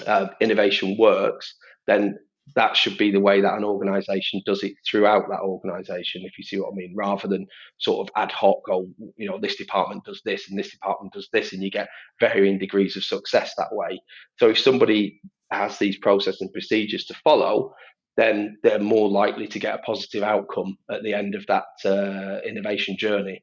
uh, 0.06 0.28
innovation 0.42 0.98
works, 0.98 1.54
then 1.88 2.18
that 2.56 2.76
should 2.76 2.98
be 2.98 3.12
the 3.12 3.20
way 3.20 3.42
that 3.42 3.58
an 3.58 3.64
organization 3.64 4.42
does 4.46 4.64
it 4.64 4.74
throughout 4.90 5.30
that 5.30 5.42
organization, 5.42 6.24
if 6.26 6.38
you 6.38 6.44
see 6.44 6.60
what 6.60 6.74
I 6.74 6.76
mean, 6.76 6.94
rather 6.96 7.28
than 7.28 7.48
sort 7.80 8.08
of 8.08 8.14
ad 8.22 8.32
hoc, 8.32 8.68
or 8.68 8.86
you 9.18 9.30
know, 9.30 9.40
this 9.40 9.56
department 9.56 10.04
does 10.04 10.22
this 10.26 10.50
and 10.50 10.58
this 10.58 10.72
department 10.72 11.14
does 11.14 11.30
this, 11.32 11.54
and 11.54 11.64
you 11.64 11.72
get 11.72 11.90
varying 12.20 12.58
degrees 12.58 12.98
of 12.98 13.04
success 13.04 13.54
that 13.58 13.74
way. 13.74 14.02
So 14.38 14.50
if 14.50 14.60
somebody 14.60 15.22
has 15.52 15.78
these 15.78 15.98
processes 15.98 16.42
and 16.42 16.52
procedures 16.52 17.06
to 17.06 17.14
follow, 17.24 17.74
then 18.18 18.58
they're 18.64 18.80
more 18.80 19.10
likely 19.10 19.48
to 19.48 19.60
get 19.60 19.76
a 19.76 19.84
positive 19.84 20.24
outcome 20.24 20.78
at 20.90 21.04
the 21.04 21.14
end 21.14 21.36
of 21.36 21.46
that 21.48 21.66
uh, 21.86 22.42
innovation 22.48 22.98
journey. 22.98 23.42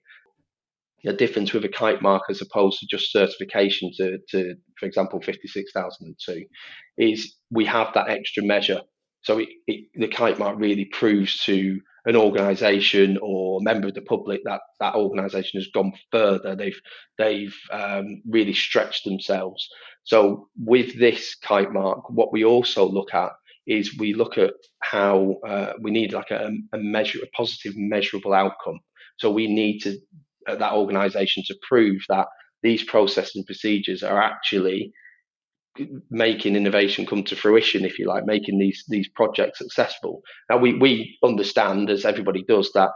The 1.04 1.12
difference 1.12 1.52
with 1.52 1.64
a 1.64 1.68
kite 1.68 2.02
mark 2.02 2.24
as 2.28 2.42
opposed 2.42 2.80
to 2.80 2.86
just 2.86 3.12
certification 3.12 3.90
to, 3.98 4.18
to 4.30 4.54
for 4.78 4.86
example, 4.86 5.20
56002 5.20 6.44
is 6.96 7.34
we 7.50 7.64
have 7.66 7.92
that 7.94 8.08
extra 8.08 8.42
measure. 8.42 8.80
So 9.22 9.38
it, 9.38 9.48
it, 9.66 9.86
the 9.94 10.08
kite 10.08 10.38
mark 10.38 10.58
really 10.58 10.86
proves 10.86 11.42
to 11.44 11.80
an 12.04 12.16
organisation 12.16 13.18
or 13.20 13.60
a 13.60 13.62
member 13.62 13.88
of 13.88 13.94
the 13.94 14.02
public 14.02 14.40
that 14.44 14.60
that 14.80 14.94
organisation 14.94 15.60
has 15.60 15.68
gone 15.74 15.92
further. 16.10 16.56
They've 16.56 16.80
they've 17.18 17.56
um, 17.70 18.22
really 18.28 18.54
stretched 18.54 19.04
themselves. 19.04 19.68
So 20.04 20.48
with 20.56 20.98
this 20.98 21.34
kite 21.34 21.72
mark, 21.72 22.08
what 22.08 22.32
we 22.32 22.44
also 22.44 22.88
look 22.88 23.12
at 23.12 23.32
is 23.66 23.98
we 23.98 24.14
look 24.14 24.38
at 24.38 24.54
how 24.80 25.36
uh, 25.46 25.74
we 25.82 25.90
need 25.90 26.14
like 26.14 26.30
a, 26.30 26.50
a 26.72 26.78
measure, 26.78 27.18
a 27.22 27.36
positive 27.36 27.74
measurable 27.76 28.32
outcome. 28.32 28.80
So 29.18 29.30
we 29.30 29.46
need 29.46 29.80
to 29.80 29.98
uh, 30.48 30.56
that 30.56 30.72
organisation 30.72 31.42
to 31.46 31.56
prove 31.68 32.00
that 32.08 32.26
these 32.62 32.82
processes 32.84 33.36
and 33.36 33.46
procedures 33.46 34.02
are 34.02 34.20
actually 34.20 34.92
making 36.10 36.56
innovation 36.56 37.06
come 37.06 37.22
to 37.24 37.36
fruition, 37.36 37.84
if 37.84 37.98
you 37.98 38.06
like, 38.06 38.24
making 38.26 38.58
these 38.58 38.84
these 38.88 39.08
projects 39.14 39.58
successful. 39.58 40.22
Now 40.50 40.58
we 40.58 40.74
we 40.74 41.18
understand, 41.22 41.90
as 41.90 42.04
everybody 42.04 42.42
does, 42.42 42.72
that 42.72 42.90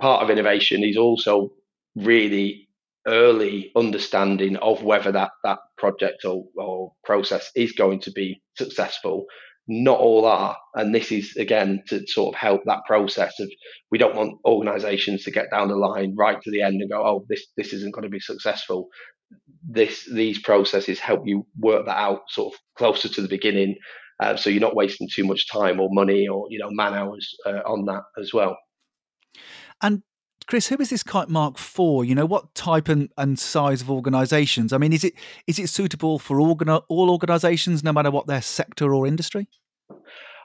part 0.00 0.22
of 0.22 0.30
innovation 0.30 0.84
is 0.84 0.96
also 0.96 1.50
really 1.96 2.68
early 3.06 3.72
understanding 3.76 4.56
of 4.56 4.82
whether 4.82 5.10
that 5.12 5.30
that 5.44 5.58
project 5.78 6.24
or, 6.24 6.44
or 6.56 6.92
process 7.04 7.50
is 7.56 7.72
going 7.72 8.00
to 8.00 8.12
be 8.12 8.42
successful 8.56 9.24
not 9.72 10.00
all 10.00 10.26
are 10.26 10.56
and 10.74 10.92
this 10.92 11.12
is 11.12 11.36
again 11.36 11.80
to 11.86 12.04
sort 12.08 12.34
of 12.34 12.38
help 12.38 12.60
that 12.64 12.80
process 12.88 13.38
of 13.38 13.48
we 13.92 13.98
don't 13.98 14.16
want 14.16 14.36
organizations 14.44 15.22
to 15.22 15.30
get 15.30 15.46
down 15.48 15.68
the 15.68 15.76
line 15.76 16.12
right 16.18 16.42
to 16.42 16.50
the 16.50 16.60
end 16.60 16.80
and 16.80 16.90
go 16.90 17.00
oh 17.06 17.24
this 17.28 17.46
this 17.56 17.72
isn't 17.72 17.94
going 17.94 18.02
to 18.02 18.08
be 18.08 18.18
successful 18.18 18.88
this 19.62 20.08
these 20.12 20.40
processes 20.40 20.98
help 20.98 21.22
you 21.24 21.46
work 21.60 21.86
that 21.86 21.96
out 21.96 22.22
sort 22.30 22.52
of 22.52 22.60
closer 22.76 23.08
to 23.08 23.22
the 23.22 23.28
beginning 23.28 23.76
uh, 24.20 24.34
so 24.34 24.50
you're 24.50 24.60
not 24.60 24.74
wasting 24.74 25.08
too 25.08 25.24
much 25.24 25.48
time 25.48 25.78
or 25.78 25.88
money 25.92 26.26
or 26.26 26.46
you 26.50 26.58
know 26.58 26.68
man 26.72 26.92
hours 26.92 27.32
uh, 27.46 27.60
on 27.64 27.84
that 27.84 28.02
as 28.20 28.34
well 28.34 28.58
and 29.82 30.02
Chris, 30.50 30.66
who 30.66 30.76
is 30.80 30.90
this 30.90 31.04
kite 31.04 31.28
mark 31.28 31.58
for? 31.58 32.04
You 32.04 32.16
know, 32.16 32.26
what 32.26 32.56
type 32.56 32.88
and, 32.88 33.08
and 33.16 33.38
size 33.38 33.82
of 33.82 33.90
organisations? 33.90 34.72
I 34.72 34.78
mean, 34.78 34.92
is 34.92 35.04
it 35.04 35.14
is 35.46 35.60
it 35.60 35.68
suitable 35.68 36.18
for 36.18 36.38
organi- 36.38 36.82
all 36.88 37.08
organisations, 37.08 37.84
no 37.84 37.92
matter 37.92 38.10
what 38.10 38.26
their 38.26 38.42
sector 38.42 38.92
or 38.92 39.06
industry? 39.06 39.46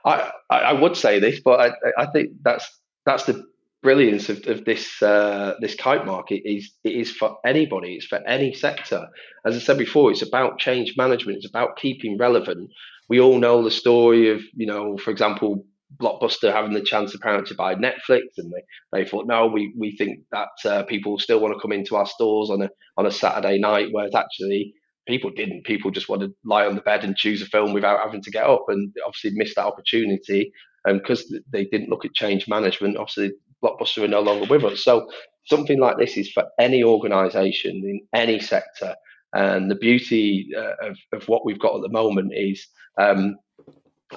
I 0.06 0.32
I 0.50 0.74
would 0.74 0.96
say 0.96 1.20
this, 1.20 1.40
but 1.44 1.60
I, 1.60 2.04
I 2.04 2.06
think 2.08 2.32
that's 2.44 2.68
that's 3.06 3.26
the 3.26 3.44
brilliance 3.82 4.30
of, 4.30 4.46
of 4.48 4.66
this 4.66 5.02
uh, 5.02 5.54
this 5.62 5.76
kite 5.76 6.06
market 6.06 6.42
is 6.46 6.72
it 6.84 6.94
is 6.94 7.12
for 7.12 7.38
anybody. 7.46 7.96
It's 7.96 8.08
for 8.08 8.20
any 8.28 8.54
sector. 8.54 9.08
As 9.46 9.56
I 9.56 9.60
said 9.60 9.78
before, 9.78 10.12
it's 10.12 10.22
about 10.22 10.60
change 10.60 10.94
management. 10.98 11.38
It's 11.38 11.50
about 11.50 11.78
keeping 11.78 12.18
relevant. 12.18 12.70
We 13.10 13.20
all 13.20 13.40
know 13.40 13.64
the 13.64 13.72
story 13.72 14.30
of 14.30 14.42
you 14.54 14.68
know, 14.68 14.98
for 14.98 15.12
example, 15.12 15.66
Blockbuster 15.98 16.52
having 16.52 16.74
the 16.74 16.82
chance 16.82 17.14
apparently 17.14 17.48
to 17.50 17.56
buy 17.56 17.76
Netflix, 17.76 18.22
and 18.38 18.52
they, 18.52 18.64
they 18.92 19.10
thought, 19.10 19.28
no, 19.28 19.48
we, 19.48 19.74
we 19.78 19.96
think 19.96 20.20
that 20.32 20.50
uh, 20.66 20.84
people 20.84 21.20
still 21.20 21.40
want 21.40 21.54
to 21.54 21.62
come 21.62 21.72
into 21.72 21.96
our 21.96 22.08
stores 22.08 22.50
on 22.50 22.62
a 22.62 22.70
on 22.98 23.06
a 23.06 23.12
Saturday 23.12 23.60
night, 23.60 23.90
whereas 23.92 24.16
actually 24.16 24.74
people 25.06 25.30
didn't. 25.30 25.64
People 25.64 25.92
just 25.92 26.10
want 26.10 26.22
to 26.22 26.34
lie 26.44 26.66
on 26.66 26.76
the 26.76 26.82
bed 26.82 27.04
and 27.04 27.16
choose 27.16 27.42
a 27.42 27.46
film 27.46 27.74
without 27.74 28.00
having 28.00 28.22
to 28.22 28.32
get 28.32 28.46
up, 28.46 28.66
and 28.68 28.94
obviously 29.06 29.32
missed 29.34 29.56
that 29.56 29.66
opportunity. 29.66 30.52
And 30.86 31.02
because 31.02 31.34
they 31.52 31.66
didn't 31.66 31.90
look 31.90 32.06
at 32.06 32.14
change 32.14 32.48
management, 32.48 32.98
obviously 32.98 33.32
Blockbuster 33.64 34.04
are 34.04 34.08
no 34.08 34.22
longer 34.22 34.46
with 34.46 34.64
us. 34.64 34.84
So 34.84 35.10
something 35.46 35.80
like 35.80 35.98
this 35.98 36.18
is 36.18 36.32
for 36.32 36.46
any 36.60 36.84
organisation 36.84 37.78
in 37.78 38.02
any 38.14 38.40
sector. 38.40 38.96
And 39.34 39.70
the 39.70 39.76
beauty 39.76 40.50
uh, 40.58 40.90
of, 40.90 40.98
of 41.12 41.28
what 41.28 41.46
we've 41.46 41.60
got 41.60 41.76
at 41.76 41.82
the 41.82 41.90
moment 41.90 42.32
is 42.36 42.68
um, 42.98 43.36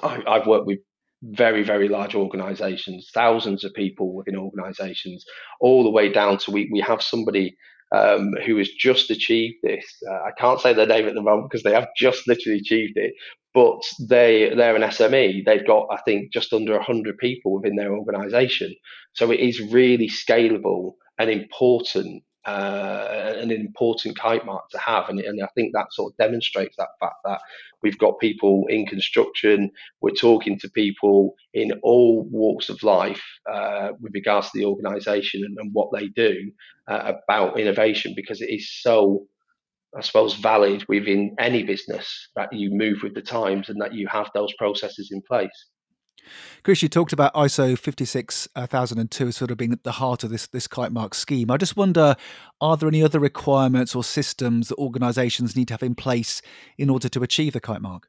I, 0.01 0.23
I've 0.27 0.47
worked 0.47 0.67
with 0.67 0.79
very, 1.23 1.63
very 1.63 1.89
large 1.89 2.15
organizations, 2.15 3.09
thousands 3.13 3.63
of 3.63 3.73
people 3.73 4.13
within 4.13 4.37
organizations, 4.37 5.25
all 5.59 5.83
the 5.83 5.89
way 5.89 6.09
down 6.09 6.37
to 6.37 6.51
we, 6.51 6.69
we 6.71 6.79
have 6.79 7.01
somebody 7.01 7.57
um, 7.95 8.33
who 8.45 8.57
has 8.57 8.69
just 8.69 9.09
achieved 9.09 9.57
this. 9.63 9.85
Uh, 10.09 10.13
I 10.13 10.31
can't 10.37 10.59
say 10.59 10.73
their 10.73 10.87
name 10.87 11.07
at 11.07 11.15
the 11.15 11.21
moment 11.21 11.49
because 11.49 11.63
they 11.63 11.73
have 11.73 11.87
just 11.97 12.27
literally 12.27 12.59
achieved 12.59 12.97
it, 12.97 13.13
but 13.53 13.81
they 14.09 14.53
they're 14.55 14.75
an 14.75 14.83
SME. 14.83 15.45
They've 15.45 15.65
got 15.65 15.87
I 15.91 15.97
think 16.01 16.31
just 16.31 16.53
under 16.53 16.79
hundred 16.79 17.17
people 17.17 17.53
within 17.53 17.75
their 17.75 17.93
organisation, 17.93 18.75
so 19.13 19.31
it 19.31 19.39
is 19.39 19.59
really 19.59 20.09
scalable 20.09 20.93
and 21.17 21.29
important 21.29 22.23
uh, 22.49 23.33
an 23.37 23.51
important 23.51 24.17
kite 24.17 24.45
mark 24.45 24.69
to 24.69 24.77
have. 24.79 25.09
And, 25.09 25.19
and 25.19 25.41
I 25.43 25.47
think 25.55 25.73
that 25.73 25.93
sort 25.93 26.13
of 26.13 26.17
demonstrates 26.17 26.75
that 26.77 26.89
fact 26.99 27.15
that 27.25 27.41
we've 27.81 27.97
got 27.97 28.19
people 28.19 28.65
in 28.69 28.85
construction, 28.85 29.71
we're 30.01 30.11
talking 30.11 30.57
to 30.59 30.69
people 30.69 31.35
in 31.53 31.71
all 31.83 32.23
walks 32.31 32.69
of 32.69 32.81
life 32.83 33.23
uh, 33.51 33.89
with 33.99 34.13
regards 34.13 34.49
to 34.51 34.57
the 34.57 34.65
organisation 34.65 35.43
and, 35.43 35.57
and, 35.59 35.73
what 35.73 35.89
they 35.93 36.07
do 36.07 36.51
uh, 36.87 37.13
about 37.23 37.59
innovation 37.59 38.13
because 38.15 38.41
it 38.41 38.49
is 38.49 38.71
so. 38.81 39.25
I 39.97 40.01
suppose 40.01 40.35
valid 40.35 40.85
within 40.87 41.35
any 41.39 41.63
business 41.63 42.29
that 42.35 42.53
you 42.53 42.69
move 42.69 43.01
with 43.01 43.15
the 43.15 43.23
times 43.23 43.69
and 43.69 43.81
that 43.81 43.91
you 43.91 44.07
have 44.07 44.29
those 44.35 44.53
processes 44.53 45.09
in 45.11 45.19
place. 45.23 45.65
Chris, 46.63 46.81
you 46.81 46.89
talked 46.89 47.13
about 47.13 47.33
ISO 47.33 47.77
56002 47.77 49.27
as 49.27 49.35
sort 49.35 49.51
of 49.51 49.57
being 49.57 49.71
at 49.71 49.83
the 49.83 49.93
heart 49.93 50.23
of 50.23 50.29
this, 50.29 50.47
this 50.47 50.67
kite 50.67 50.91
mark 50.91 51.13
scheme. 51.13 51.49
I 51.51 51.57
just 51.57 51.77
wonder 51.77 52.15
are 52.61 52.77
there 52.77 52.89
any 52.89 53.01
other 53.01 53.19
requirements 53.19 53.95
or 53.95 54.03
systems 54.03 54.67
that 54.67 54.77
organisations 54.77 55.55
need 55.55 55.69
to 55.69 55.73
have 55.73 55.83
in 55.83 55.95
place 55.95 56.41
in 56.77 56.89
order 56.89 57.09
to 57.09 57.23
achieve 57.23 57.53
the 57.53 57.61
kite 57.61 57.81
mark? 57.81 58.07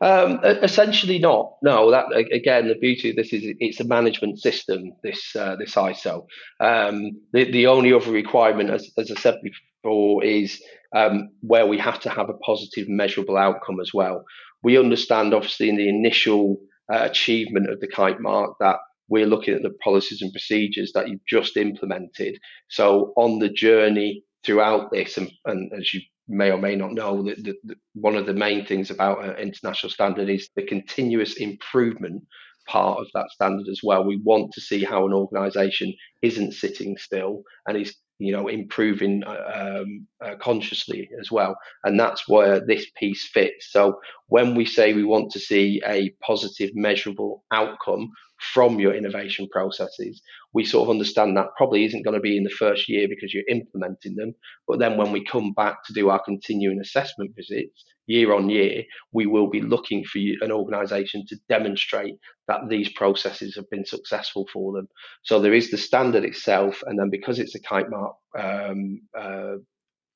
Um, 0.00 0.40
essentially, 0.42 1.18
not. 1.18 1.54
No. 1.62 1.90
That 1.90 2.06
again, 2.32 2.68
the 2.68 2.74
beauty 2.74 3.10
of 3.10 3.16
this 3.16 3.32
is 3.32 3.42
it's 3.60 3.80
a 3.80 3.84
management 3.84 4.40
system. 4.40 4.92
This 5.02 5.36
uh, 5.36 5.56
this 5.56 5.74
ISO. 5.74 6.26
Um, 6.58 7.20
the 7.32 7.50
the 7.50 7.66
only 7.68 7.92
other 7.92 8.10
requirement, 8.10 8.70
as, 8.70 8.90
as 8.98 9.10
I 9.10 9.14
said 9.14 9.38
before, 9.42 10.24
is 10.24 10.60
um, 10.94 11.30
where 11.40 11.66
we 11.66 11.78
have 11.78 12.00
to 12.00 12.10
have 12.10 12.28
a 12.28 12.34
positive, 12.34 12.88
measurable 12.88 13.36
outcome 13.36 13.80
as 13.80 13.94
well. 13.94 14.24
We 14.62 14.76
understand, 14.76 15.32
obviously, 15.34 15.68
in 15.68 15.76
the 15.76 15.88
initial 15.88 16.56
uh, 16.92 17.04
achievement 17.04 17.70
of 17.70 17.80
the 17.80 17.88
kite 17.88 18.20
mark 18.20 18.56
that 18.60 18.76
we're 19.08 19.26
looking 19.26 19.54
at 19.54 19.62
the 19.62 19.74
policies 19.82 20.22
and 20.22 20.32
procedures 20.32 20.92
that 20.92 21.08
you've 21.08 21.26
just 21.28 21.56
implemented. 21.56 22.38
So 22.68 23.12
on 23.16 23.38
the 23.38 23.48
journey 23.48 24.22
throughout 24.44 24.90
this, 24.92 25.16
and, 25.18 25.30
and 25.44 25.72
as 25.72 25.92
you 25.92 26.00
may 26.28 26.50
or 26.50 26.58
may 26.58 26.76
not 26.76 26.92
know, 26.92 27.22
the, 27.22 27.54
the, 27.64 27.74
one 27.94 28.16
of 28.16 28.26
the 28.26 28.34
main 28.34 28.64
things 28.64 28.90
about 28.90 29.24
an 29.24 29.36
international 29.36 29.90
standard 29.90 30.28
is 30.28 30.48
the 30.54 30.62
continuous 30.62 31.34
improvement 31.34 32.22
part 32.68 33.00
of 33.00 33.06
that 33.14 33.30
standard 33.30 33.66
as 33.68 33.80
well. 33.82 34.04
We 34.04 34.20
want 34.24 34.52
to 34.52 34.60
see 34.60 34.84
how 34.84 35.06
an 35.06 35.12
organisation 35.12 35.92
isn't 36.22 36.52
sitting 36.52 36.96
still 36.96 37.42
and 37.66 37.76
is 37.76 37.96
you 38.20 38.32
know 38.32 38.48
improving 38.48 39.24
uh, 39.24 39.80
um, 39.82 40.06
uh, 40.24 40.34
consciously 40.40 41.08
as 41.20 41.30
well. 41.30 41.56
And 41.84 41.98
that's 41.98 42.28
where 42.28 42.64
this 42.64 42.86
piece 42.96 43.26
fits. 43.26 43.72
So 43.72 43.98
when 44.28 44.54
we 44.54 44.64
say 44.64 44.92
we 44.92 45.04
want 45.04 45.32
to 45.32 45.40
see 45.40 45.82
a 45.86 46.10
positive 46.22 46.70
measurable 46.74 47.44
outcome 47.50 48.10
from 48.40 48.80
your 48.80 48.94
innovation 48.94 49.48
processes. 49.50 50.22
We 50.52 50.64
sort 50.64 50.86
of 50.86 50.90
understand 50.90 51.36
that 51.36 51.54
probably 51.56 51.84
isn't 51.84 52.02
going 52.02 52.14
to 52.14 52.20
be 52.20 52.36
in 52.36 52.44
the 52.44 52.50
first 52.50 52.88
year 52.88 53.06
because 53.08 53.32
you're 53.32 53.44
implementing 53.48 54.16
them. 54.16 54.34
But 54.66 54.78
then 54.78 54.96
when 54.96 55.12
we 55.12 55.24
come 55.24 55.52
back 55.52 55.84
to 55.84 55.92
do 55.92 56.08
our 56.08 56.22
continuing 56.22 56.80
assessment 56.80 57.32
visits 57.36 57.84
year 58.06 58.32
on 58.32 58.50
year, 58.50 58.84
we 59.12 59.26
will 59.26 59.48
be 59.48 59.60
looking 59.60 60.04
for 60.04 60.18
an 60.40 60.50
organization 60.50 61.24
to 61.28 61.36
demonstrate 61.48 62.16
that 62.48 62.68
these 62.68 62.88
processes 62.90 63.54
have 63.54 63.68
been 63.70 63.84
successful 63.84 64.48
for 64.52 64.72
them. 64.72 64.88
So 65.22 65.40
there 65.40 65.54
is 65.54 65.70
the 65.70 65.78
standard 65.78 66.24
itself. 66.24 66.82
And 66.86 66.98
then 66.98 67.10
because 67.10 67.38
it's 67.38 67.54
a 67.54 67.60
kite 67.60 67.90
mark 67.90 68.16
um, 68.38 69.02
uh, 69.16 69.56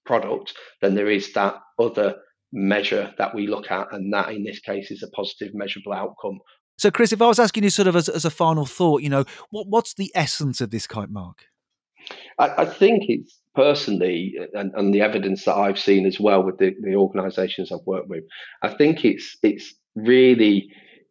product, 0.06 0.54
then 0.80 0.94
there 0.94 1.10
is 1.10 1.32
that 1.34 1.56
other 1.78 2.16
measure 2.52 3.12
that 3.18 3.34
we 3.34 3.48
look 3.48 3.70
at, 3.70 3.92
and 3.92 4.12
that 4.12 4.30
in 4.30 4.44
this 4.44 4.60
case 4.60 4.90
is 4.90 5.02
a 5.02 5.10
positive 5.10 5.54
measurable 5.54 5.92
outcome 5.92 6.38
so, 6.76 6.90
Chris, 6.90 7.12
if 7.12 7.22
I 7.22 7.26
was 7.26 7.38
asking 7.38 7.64
you 7.64 7.70
sort 7.70 7.88
of 7.88 7.96
as, 7.96 8.08
as 8.08 8.24
a 8.24 8.30
final 8.30 8.66
thought, 8.66 9.02
you 9.02 9.08
know, 9.08 9.24
what, 9.50 9.68
what's 9.68 9.94
the 9.94 10.10
essence 10.14 10.60
of 10.60 10.70
this 10.70 10.86
kite 10.86 11.10
mark? 11.10 11.46
I, 12.38 12.62
I 12.62 12.64
think 12.64 13.04
it's 13.08 13.38
personally, 13.54 14.34
uh, 14.40 14.58
and, 14.58 14.72
and, 14.74 14.92
the 14.92 15.00
evidence 15.00 15.44
that 15.44 15.54
I've 15.54 15.78
seen 15.78 16.06
as 16.06 16.18
well 16.18 16.42
with 16.42 16.58
the, 16.58 16.74
the 16.82 16.96
organisations 16.96 17.70
I've 17.70 17.86
worked 17.86 18.08
with, 18.08 18.24
I 18.62 18.74
think 18.74 19.04
it's 19.04 19.36
it's 19.42 19.74
really 19.94 20.68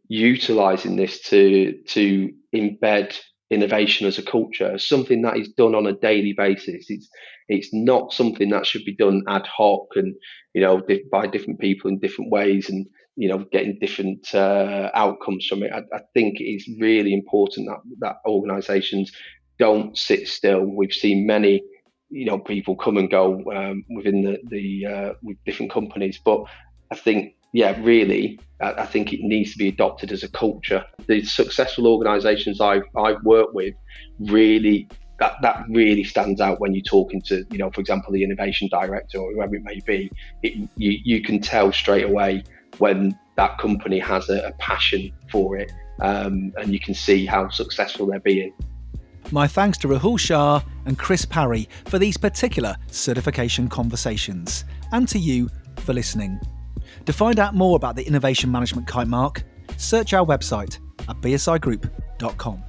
utilising 0.10 0.98
this 0.98 1.22
to 1.22 1.74
to 1.88 2.30
embed 2.54 3.18
innovation 3.50 4.06
as 4.08 4.18
a 4.18 4.24
culture, 4.24 4.78
something 4.78 5.22
that 5.22 5.38
is 5.38 5.50
done 5.50 5.76
on 5.76 5.88
a 5.88 5.94
daily 5.94 6.34
basis. 6.38 6.88
It's 6.90 7.10
it's 7.48 7.70
not 7.74 8.14
something 8.14 8.50
that 8.50 8.66
should 8.66 8.86
be 8.86 8.96
done 8.96 9.24
ad 9.28 9.48
hoc 9.48 9.88
and 9.96 10.14
you 10.54 10.62
know 10.62 10.82
by 11.12 11.28
different 11.28 11.60
people 11.60 11.90
in 11.90 12.00
different 12.00 12.32
ways 12.32 12.70
and 12.70 12.86
you 13.16 13.30
know 13.30 13.46
getting 13.52 13.78
different 13.80 14.34
uh, 14.34 14.90
outcomes 14.94 15.46
from 15.46 15.64
it. 15.64 15.72
I, 15.72 15.80
I, 15.96 16.02
think 16.14 16.40
it 16.40 16.46
is 16.46 16.68
really 16.80 17.14
important 17.14 17.68
that 17.68 17.80
that 18.00 18.16
organisations 18.28 19.12
don't 19.60 19.98
sit 19.98 20.28
still. 20.28 20.66
We've 20.66 20.94
seen 20.94 21.28
many 21.28 21.64
you 22.10 22.26
know 22.26 22.40
people 22.40 22.76
come 22.76 22.98
and 22.98 23.10
go 23.10 23.44
um, 23.56 23.84
within 23.90 24.22
the 24.22 24.40
the 24.50 24.86
uh, 24.86 25.14
with 25.22 25.38
different 25.46 25.72
companies, 25.72 26.20
but 26.24 26.44
I 26.92 26.96
think 26.96 27.36
yeah, 27.54 27.80
really, 27.82 28.40
I, 28.60 28.72
I 28.74 28.86
think 28.88 29.14
it 29.14 29.20
needs 29.22 29.52
to 29.52 29.58
be 29.60 29.68
adopted 29.68 30.12
as 30.12 30.24
a 30.24 30.30
culture. 30.30 30.84
The 31.08 31.24
successful 31.24 31.88
organisations 31.88 32.60
I've 32.60 32.84
I've 32.98 33.22
worked 33.24 33.54
with 33.54 33.76
really 34.20 34.90
that 35.20 35.36
that 35.44 35.64
really 35.70 36.04
stands 36.04 36.42
out 36.42 36.60
when 36.60 36.74
you're 36.74 36.84
talking 36.84 37.22
to 37.22 37.46
you 37.52 37.60
know 37.60 37.70
for 37.70 37.82
example 37.82 38.12
the 38.12 38.24
innovation 38.24 38.68
director 38.72 39.20
or 39.20 39.32
whoever 39.32 39.56
it 39.56 39.64
may 39.64 39.80
be 39.86 40.12
it, 40.42 40.54
you 40.76 41.00
you 41.04 41.22
can 41.22 41.40
tell 41.40 41.72
straight 41.72 42.06
away 42.06 42.44
when 42.80 43.18
that 43.36 43.58
company 43.58 44.00
has 44.00 44.30
a, 44.30 44.48
a 44.48 44.52
passion 44.54 45.12
for 45.32 45.58
it 45.58 45.72
um, 46.02 46.54
and 46.58 46.74
you 46.74 46.80
can 46.80 46.94
see 46.94 47.26
how 47.26 47.50
successful 47.50 48.06
they're 48.08 48.20
being. 48.20 48.54
My 49.32 49.48
thanks 49.48 49.78
to 49.80 49.88
Rahul 49.88 50.20
Shah 50.20 50.62
and 50.86 50.98
Chris 50.98 51.26
Parry 51.26 51.68
for 51.86 51.98
these 51.98 52.18
particular 52.18 52.76
certification 52.88 53.68
conversations, 53.70 54.66
and 54.92 55.08
to 55.10 55.18
you 55.18 55.50
for 55.78 55.94
listening. 55.94 56.40
To 57.06 57.14
find 57.14 57.40
out 57.40 57.56
more 57.56 57.76
about 57.76 57.96
the 57.96 58.04
Innovation 58.04 58.52
Management 58.52 58.88
Kite 58.88 59.08
Mark, 59.08 59.44
search 59.78 60.14
our 60.14 60.26
website 60.26 60.80
at 61.10 61.16
bsigroup.com. 61.22 62.64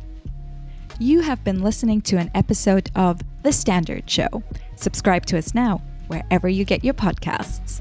You 1.00 1.20
have 1.20 1.42
been 1.42 1.62
listening 1.62 2.00
to 2.02 2.16
an 2.16 2.30
episode 2.34 2.90
of 2.94 3.20
The 3.42 3.52
Standard 3.52 4.08
Show. 4.08 4.42
Subscribe 4.76 5.26
to 5.26 5.38
us 5.38 5.54
now, 5.54 5.82
wherever 6.06 6.48
you 6.48 6.64
get 6.64 6.84
your 6.84 6.94
podcasts. 6.94 7.80